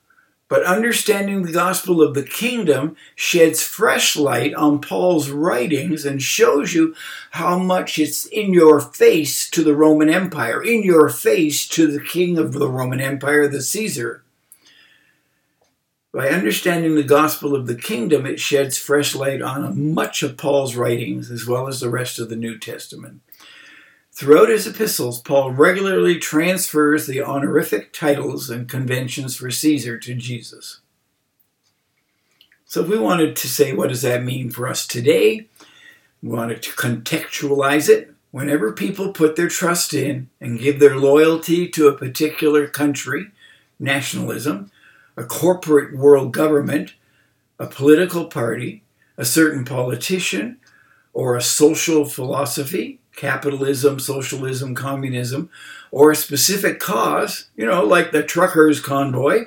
but 0.48 0.64
understanding 0.64 1.42
the 1.42 1.53
gospel 1.53 2.03
of 2.03 2.14
the 2.14 2.22
kingdom 2.22 2.96
sheds 3.14 3.62
fresh 3.62 4.16
light 4.16 4.55
on 4.55 4.81
Paul's 4.81 5.31
writings 5.31 6.05
and 6.05 6.20
shows 6.20 6.74
you 6.74 6.94
how 7.33 7.59
much 7.59 7.98
it's 7.98 8.27
in 8.27 8.53
your 8.53 8.81
face 8.81 9.48
to 9.50 9.64
the 9.64 9.74
Roman 9.74 10.11
Empire, 10.11 10.62
in 10.62 10.83
your 10.83 11.09
face 11.09 11.66
to 11.68 11.87
the 11.87 12.00
king 12.00 12.38
of 12.38 12.53
the 12.53 12.68
Roman 12.68 13.00
Empire, 13.00 13.48
the 13.48 13.62
Caesar. 13.62 14.22
By 16.12 16.29
understanding 16.29 16.94
the 16.94 17.03
gospel 17.03 17.57
of 17.57 17.66
the 17.66 17.74
kingdom, 17.74 18.24
it 18.24 18.38
sheds 18.38 18.79
fresh 18.79 19.16
light 19.16 19.42
on 19.42 19.92
much 19.92 20.22
of 20.22 20.37
Paul's 20.37 20.77
writings 20.77 21.29
as 21.31 21.46
well 21.46 21.66
as 21.66 21.81
the 21.81 21.90
rest 21.90 22.20
of 22.20 22.29
the 22.29 22.37
New 22.37 22.57
Testament. 22.57 23.20
Throughout 24.14 24.48
his 24.48 24.64
epistles, 24.64 25.20
Paul 25.20 25.50
regularly 25.50 26.20
transfers 26.20 27.09
the 27.09 27.20
honorific 27.20 27.92
titles 27.92 28.48
and 28.48 28.68
conventions 28.68 29.35
for 29.37 29.50
Caesar 29.50 29.98
to 29.98 30.14
Jesus. 30.14 30.81
So 32.64 32.83
if 32.83 32.88
we 32.88 32.96
wanted 32.96 33.35
to 33.35 33.48
say, 33.48 33.72
what 33.72 33.88
does 33.88 34.03
that 34.03 34.22
mean 34.22 34.50
for 34.50 34.68
us 34.68 34.87
today? 34.87 35.48
We 36.22 36.29
wanted 36.29 36.62
to 36.62 36.70
contextualize 36.70 37.88
it. 37.88 38.14
Whenever 38.31 38.72
people 38.72 39.12
put 39.12 39.35
their 39.35 39.48
trust 39.48 39.92
in 39.92 40.31
and 40.40 40.61
give 40.61 40.79
their 40.79 40.96
loyalty 40.96 41.68
to 41.70 41.88
a 41.88 41.98
particular 41.98 42.68
country, 42.68 43.33
nationalism, 43.81 44.70
a 45.16 45.24
corporate 45.24 45.96
world 45.96 46.33
government, 46.33 46.94
a 47.59 47.66
political 47.66 48.27
party, 48.27 48.85
a 49.16 49.24
certain 49.24 49.64
politician, 49.64 50.59
or 51.12 51.37
a 51.37 51.42
social 51.42 52.05
philosophy, 52.05 53.00
capitalism, 53.16 53.98
socialism, 53.98 54.74
communism, 54.74 55.50
or 55.90 56.11
a 56.11 56.16
specific 56.16 56.81
cause, 56.81 57.48
you 57.57 57.64
know, 57.66 57.85
like 57.85 58.11
the 58.11 58.22
truckers' 58.22 58.81
convoy, 58.81 59.44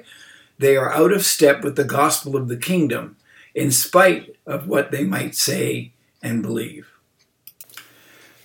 they 0.58 0.76
are 0.76 0.94
out 0.94 1.12
of 1.12 1.26
step 1.26 1.64
with 1.64 1.76
the 1.76 1.84
gospel 1.84 2.36
of 2.36 2.48
the 2.48 2.58
kingdom, 2.58 3.18
in 3.54 3.72
spite 3.72 4.36
of 4.46 4.68
what 4.68 4.92
they 4.92 5.04
might 5.04 5.36
say 5.36 5.92
and 6.22 6.42
believe. 6.42 6.90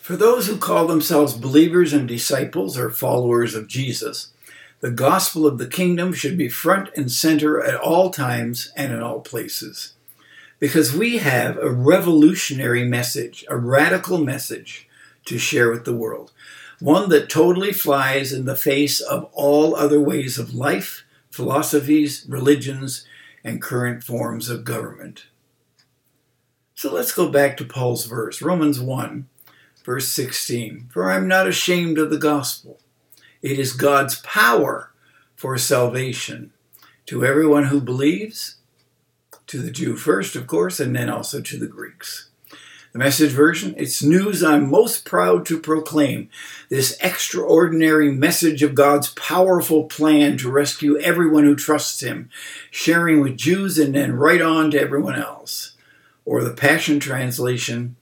For 0.01 0.17
those 0.17 0.47
who 0.47 0.57
call 0.57 0.87
themselves 0.87 1.33
believers 1.33 1.93
and 1.93 2.09
disciples 2.09 2.77
or 2.77 2.91
followers 2.91 3.55
of 3.55 3.69
Jesus, 3.69 4.33
the 4.81 4.91
gospel 4.91 5.47
of 5.47 5.59
the 5.59 5.69
kingdom 5.69 6.13
should 6.13 6.37
be 6.37 6.49
front 6.49 6.91
and 6.97 7.11
center 7.11 7.63
at 7.63 7.77
all 7.77 8.11
times 8.11 8.73
and 8.77 8.93
in 8.93 9.01
all 9.01 9.21
places. 9.21 9.95
Because 10.59 10.93
we 10.93 11.19
have 11.19 11.57
a 11.57 11.71
revolutionary 11.71 12.85
message, 12.85 13.45
a 13.49 13.57
radical 13.57 14.19
message 14.19 14.89
to 15.27 15.39
share 15.39 15.71
with 15.71 15.85
the 15.85 15.95
world. 15.95 16.33
One 16.81 17.09
that 17.11 17.29
totally 17.29 17.73
flies 17.73 18.33
in 18.33 18.45
the 18.45 18.57
face 18.57 19.01
of 19.01 19.29
all 19.33 19.77
other 19.77 20.01
ways 20.01 20.39
of 20.39 20.55
life, 20.55 21.05
philosophies, 21.31 22.27
religions, 22.29 23.07
and 23.45 23.63
current 23.63 24.03
forms 24.03 24.49
of 24.49 24.65
government. 24.65 25.27
So 26.75 26.93
let's 26.93 27.13
go 27.13 27.29
back 27.29 27.57
to 27.57 27.65
Paul's 27.65 28.07
verse, 28.07 28.43
Romans 28.43 28.81
1, 28.81 29.29
verse 29.85 30.09
16. 30.09 30.89
For 30.93 31.11
I 31.11 31.17
am 31.17 31.29
not 31.29 31.47
ashamed 31.47 31.99
of 31.99 32.11
the 32.11 32.19
gospel. 32.19 32.81
It 33.41 33.59
is 33.59 33.73
God's 33.73 34.21
power 34.21 34.91
for 35.37 35.57
salvation 35.59 36.53
to 37.07 37.25
everyone 37.25 37.65
who 37.65 37.81
believes, 37.81 38.57
to 39.47 39.59
the 39.59 39.71
Jew 39.71 39.97
first, 39.97 40.35
of 40.35 40.47
course, 40.47 40.81
and 40.81 40.95
then 40.95 41.11
also 41.11 41.41
to 41.41 41.59
the 41.59 41.67
Greeks. 41.67 42.31
The 42.93 42.99
message 42.99 43.31
version, 43.33 43.75
it's 43.79 44.03
news 44.03 44.45
I'm 44.45 44.71
most 44.71 45.07
proud 45.07 45.47
to 45.47 45.59
proclaim. 45.59 46.29
This 46.69 46.95
extraordinary 47.01 48.13
message 48.13 48.63
of 48.63 48.75
God's 48.75 49.15
powerful 49.15 49.85
plan 49.85 50.37
to 50.37 50.51
rescue 50.51 50.99
everyone 50.99 51.45
who 51.45 51.57
trusts 51.57 52.03
Him, 52.03 52.29
sharing 52.71 53.23
with 53.23 53.39
Jews 53.39 53.79
and 53.79 53.95
then 53.95 54.13
right 54.13 54.43
on 54.43 54.71
to 54.73 54.81
everyone 54.81 55.15
else. 55.15 55.73
Or 56.27 56.45
the 56.45 56.53
Passion 56.53 57.01
Translation, 57.01 57.97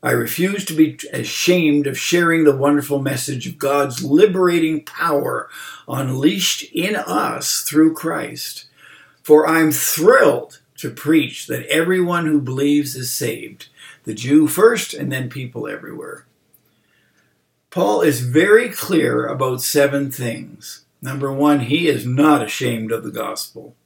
I 0.00 0.12
refuse 0.12 0.64
to 0.66 0.74
be 0.74 0.96
ashamed 1.12 1.88
of 1.88 1.98
sharing 1.98 2.44
the 2.44 2.56
wonderful 2.56 3.02
message 3.02 3.48
of 3.48 3.58
God's 3.58 4.04
liberating 4.04 4.84
power 4.84 5.48
unleashed 5.88 6.70
in 6.72 6.94
us 6.94 7.62
through 7.62 7.94
Christ. 7.94 8.66
For 9.24 9.48
I'm 9.48 9.72
thrilled 9.72 10.60
to 10.76 10.88
preach 10.88 11.48
that 11.48 11.66
everyone 11.66 12.26
who 12.26 12.40
believes 12.40 12.94
is 12.94 13.12
saved 13.12 13.66
the 14.04 14.14
Jew 14.14 14.46
first 14.46 14.94
and 14.94 15.10
then 15.10 15.28
people 15.28 15.68
everywhere. 15.68 16.26
Paul 17.70 18.00
is 18.00 18.20
very 18.20 18.68
clear 18.68 19.26
about 19.26 19.62
seven 19.62 20.10
things. 20.10 20.84
Number 21.00 21.32
one, 21.32 21.60
he 21.60 21.88
is 21.88 22.04
not 22.04 22.42
ashamed 22.42 22.92
of 22.92 23.04
the 23.04 23.12
gospel. 23.12 23.76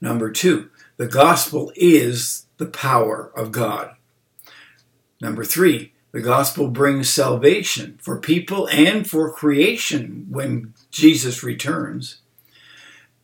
Number 0.00 0.30
two, 0.30 0.70
the 0.96 1.06
gospel 1.06 1.72
is 1.74 2.46
the 2.58 2.66
power 2.66 3.32
of 3.34 3.52
God. 3.52 3.96
Number 5.20 5.44
three, 5.44 5.92
the 6.12 6.20
gospel 6.20 6.68
brings 6.68 7.08
salvation 7.08 7.98
for 8.02 8.20
people 8.20 8.68
and 8.68 9.08
for 9.08 9.32
creation 9.32 10.26
when 10.28 10.74
Jesus 10.90 11.42
returns. 11.42 12.18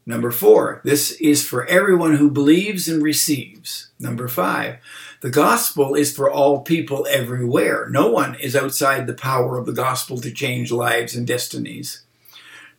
Number 0.06 0.30
four, 0.30 0.80
this 0.84 1.10
is 1.20 1.46
for 1.46 1.66
everyone 1.66 2.16
who 2.16 2.30
believes 2.30 2.88
and 2.88 3.02
receives. 3.02 3.90
Number 4.00 4.26
five, 4.26 4.78
the 5.20 5.30
gospel 5.30 5.94
is 5.94 6.14
for 6.14 6.30
all 6.30 6.60
people 6.60 7.06
everywhere. 7.10 7.88
No 7.90 8.08
one 8.10 8.36
is 8.36 8.54
outside 8.54 9.06
the 9.06 9.14
power 9.14 9.58
of 9.58 9.66
the 9.66 9.72
gospel 9.72 10.18
to 10.20 10.30
change 10.30 10.70
lives 10.70 11.16
and 11.16 11.26
destinies. 11.26 12.02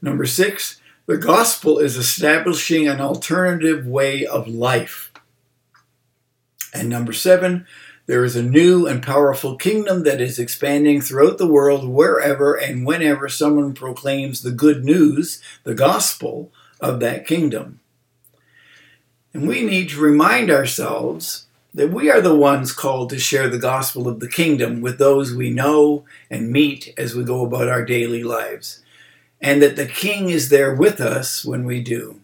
Number 0.01 0.25
six, 0.25 0.79
The 1.09 1.17
gospel 1.17 1.79
is 1.79 1.97
establishing 1.97 2.87
an 2.87 3.01
alternative 3.01 3.87
way 3.87 4.27
of 4.27 4.47
life. 4.47 5.11
And 6.71 6.87
number 6.87 7.13
seven, 7.13 7.65
there 8.05 8.23
is 8.23 8.35
a 8.35 8.43
new 8.43 8.85
and 8.85 9.01
powerful 9.01 9.55
kingdom 9.55 10.03
that 10.03 10.21
is 10.21 10.37
expanding 10.37 11.01
throughout 11.01 11.39
the 11.39 11.47
world 11.47 11.89
wherever 11.89 12.53
and 12.53 12.85
whenever 12.85 13.27
someone 13.27 13.73
proclaims 13.73 14.43
the 14.43 14.51
good 14.51 14.85
news, 14.85 15.41
the 15.63 15.73
gospel 15.73 16.51
of 16.79 16.99
that 16.99 17.25
kingdom. 17.25 17.79
And 19.33 19.47
we 19.47 19.63
need 19.63 19.89
to 19.89 19.99
remind 19.99 20.51
ourselves 20.51 21.47
that 21.73 21.91
we 21.91 22.09
are 22.09 22.21
the 22.21 22.35
ones 22.35 22.71
called 22.71 23.09
to 23.09 23.19
share 23.19 23.47
the 23.47 23.59
gospel 23.59 24.07
of 24.07 24.19
the 24.19 24.29
kingdom 24.29 24.81
with 24.81 24.97
those 24.97 25.33
we 25.33 25.49
know 25.49 26.05
and 26.29 26.51
meet 26.51 26.93
as 26.97 27.15
we 27.15 27.23
go 27.23 27.45
about 27.45 27.67
our 27.67 27.85
daily 27.85 28.23
lives, 28.23 28.81
and 29.39 29.61
that 29.61 29.75
the 29.75 29.85
king 29.85 30.29
is 30.29 30.49
there 30.49 30.73
with 30.73 30.99
us 30.99 31.45
when 31.45 31.65
we 31.65 31.81
do. 31.81 32.19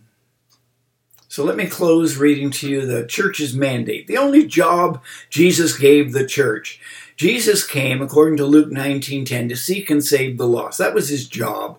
So 1.27 1.43
let 1.43 1.57
me 1.57 1.65
close 1.65 2.17
reading 2.17 2.49
to 2.51 2.69
you 2.69 2.85
the 2.85 3.05
church's 3.05 3.53
mandate, 3.53 4.07
the 4.07 4.17
only 4.17 4.47
job 4.47 5.03
Jesus 5.29 5.77
gave 5.77 6.13
the 6.13 6.25
church. 6.25 6.79
Jesus 7.15 7.65
came, 7.65 8.01
according 8.01 8.37
to 8.37 8.45
Luke 8.45 8.71
19:10, 8.71 9.49
to 9.49 9.55
seek 9.55 9.89
and 9.89 10.03
save 10.03 10.37
the 10.37 10.47
lost. 10.47 10.77
That 10.77 10.93
was 10.93 11.09
his 11.09 11.27
job. 11.27 11.77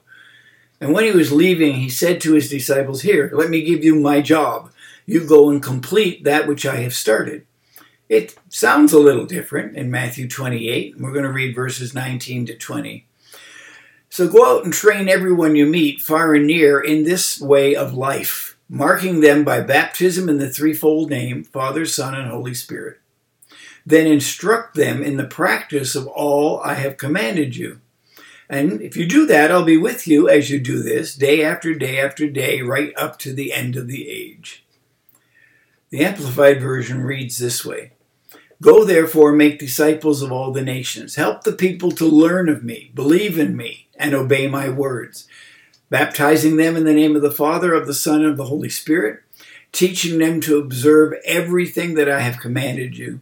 And 0.80 0.92
when 0.92 1.04
he 1.04 1.10
was 1.10 1.32
leaving, 1.32 1.74
he 1.74 1.88
said 1.88 2.20
to 2.20 2.34
his 2.34 2.50
disciples, 2.50 3.02
Here, 3.02 3.30
let 3.32 3.50
me 3.50 3.62
give 3.62 3.82
you 3.82 3.94
my 3.94 4.20
job. 4.20 4.70
You 5.06 5.26
go 5.26 5.48
and 5.48 5.62
complete 5.62 6.24
that 6.24 6.46
which 6.46 6.66
I 6.66 6.76
have 6.76 6.94
started. 6.94 7.46
It 8.08 8.36
sounds 8.48 8.92
a 8.92 9.00
little 9.00 9.26
different 9.26 9.76
in 9.76 9.90
Matthew 9.90 10.28
28. 10.28 11.00
We're 11.00 11.12
going 11.12 11.24
to 11.24 11.32
read 11.32 11.54
verses 11.54 11.94
19 11.94 12.46
to 12.46 12.54
20. 12.54 13.06
So 14.08 14.28
go 14.28 14.56
out 14.56 14.64
and 14.64 14.72
train 14.72 15.08
everyone 15.08 15.56
you 15.56 15.66
meet, 15.66 16.00
far 16.00 16.34
and 16.34 16.46
near, 16.46 16.80
in 16.80 17.04
this 17.04 17.40
way 17.40 17.74
of 17.74 17.94
life 17.94 18.56
marking 18.68 19.20
them 19.20 19.44
by 19.44 19.60
baptism 19.60 20.28
in 20.28 20.38
the 20.38 20.50
threefold 20.50 21.10
name 21.10 21.44
Father, 21.44 21.86
Son, 21.86 22.14
and 22.14 22.30
Holy 22.30 22.54
Spirit. 22.54 23.00
Then 23.84 24.06
instruct 24.06 24.74
them 24.74 25.02
in 25.02 25.16
the 25.16 25.24
practice 25.24 25.94
of 25.94 26.08
all 26.08 26.60
I 26.60 26.74
have 26.74 26.96
commanded 26.96 27.56
you. 27.56 27.80
And 28.48 28.80
if 28.80 28.96
you 28.96 29.06
do 29.06 29.26
that, 29.26 29.50
I'll 29.50 29.64
be 29.64 29.76
with 29.76 30.06
you 30.06 30.28
as 30.28 30.50
you 30.50 30.60
do 30.60 30.82
this, 30.82 31.14
day 31.14 31.44
after 31.44 31.74
day 31.74 32.00
after 32.00 32.28
day, 32.28 32.62
right 32.62 32.92
up 32.96 33.18
to 33.20 33.32
the 33.32 33.52
end 33.52 33.76
of 33.76 33.88
the 33.88 34.08
age. 34.08 34.64
The 35.90 36.04
Amplified 36.04 36.60
Version 36.60 37.02
reads 37.02 37.38
this 37.38 37.64
way 37.64 37.92
Go 38.62 38.84
therefore, 38.84 39.32
make 39.32 39.58
disciples 39.58 40.22
of 40.22 40.32
all 40.32 40.52
the 40.52 40.62
nations. 40.62 41.16
Help 41.16 41.44
the 41.44 41.52
people 41.52 41.90
to 41.92 42.06
learn 42.06 42.48
of 42.48 42.64
me, 42.64 42.90
believe 42.94 43.38
in 43.38 43.56
me, 43.56 43.88
and 43.96 44.14
obey 44.14 44.46
my 44.46 44.68
words 44.68 45.28
baptizing 45.90 46.56
them 46.56 46.76
in 46.76 46.84
the 46.84 46.94
name 46.94 47.16
of 47.16 47.22
the 47.22 47.30
Father, 47.30 47.74
of 47.74 47.86
the 47.86 47.94
Son, 47.94 48.22
and 48.22 48.30
of 48.32 48.36
the 48.36 48.46
Holy 48.46 48.68
Spirit, 48.68 49.22
teaching 49.72 50.18
them 50.18 50.40
to 50.40 50.58
observe 50.58 51.14
everything 51.24 51.94
that 51.94 52.08
I 52.08 52.20
have 52.20 52.40
commanded 52.40 52.96
you. 52.96 53.20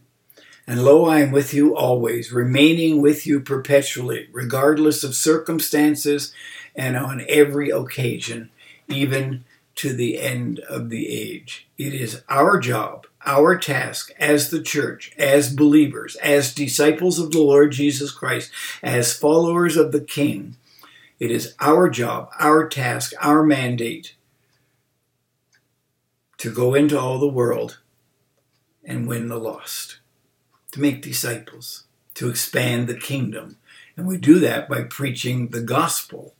And 0.67 0.83
lo, 0.83 1.05
I 1.05 1.19
am 1.19 1.31
with 1.31 1.53
you 1.53 1.75
always, 1.75 2.31
remaining 2.31 3.01
with 3.01 3.27
you 3.27 3.39
perpetually, 3.39 4.27
regardless 4.31 5.03
of 5.03 5.15
circumstances 5.15 6.33
and 6.75 6.97
on 6.97 7.23
every 7.29 7.69
occasion, 7.69 8.49
even 8.87 9.45
to 9.75 9.93
the 9.93 10.19
end 10.19 10.59
of 10.59 10.89
the 10.89 11.07
age. 11.07 11.67
It 11.77 11.93
is 11.93 12.23
our 12.29 12.59
job, 12.59 13.05
our 13.25 13.57
task 13.57 14.11
as 14.19 14.49
the 14.49 14.61
church, 14.61 15.11
as 15.17 15.53
believers, 15.53 16.15
as 16.17 16.53
disciples 16.53 17.19
of 17.19 17.31
the 17.31 17.41
Lord 17.41 17.71
Jesus 17.71 18.11
Christ, 18.11 18.51
as 18.83 19.17
followers 19.17 19.77
of 19.77 19.91
the 19.91 20.01
King, 20.01 20.57
it 21.19 21.31
is 21.31 21.55
our 21.59 21.89
job, 21.89 22.29
our 22.39 22.67
task, 22.67 23.13
our 23.21 23.43
mandate 23.43 24.15
to 26.37 26.51
go 26.51 26.73
into 26.73 26.99
all 26.99 27.17
the 27.17 27.27
world 27.27 27.79
and 28.83 29.07
win 29.07 29.27
the 29.27 29.39
lost, 29.39 29.99
to 30.71 30.81
make 30.81 31.01
disciples, 31.01 31.85
to 32.13 32.29
expand 32.29 32.87
the 32.87 32.99
kingdom. 32.99 33.57
And 33.97 34.05
we 34.05 34.17
do 34.17 34.39
that 34.39 34.67
by 34.67 34.83
preaching 34.83 35.47
the 35.47 35.61
gospel 35.61 36.35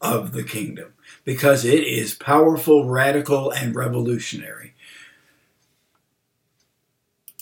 of 0.00 0.32
the 0.32 0.44
kingdom 0.44 0.94
because 1.24 1.64
it 1.64 1.84
is 1.84 2.14
powerful, 2.14 2.88
radical, 2.88 3.50
and 3.50 3.74
revolutionary. 3.74 4.71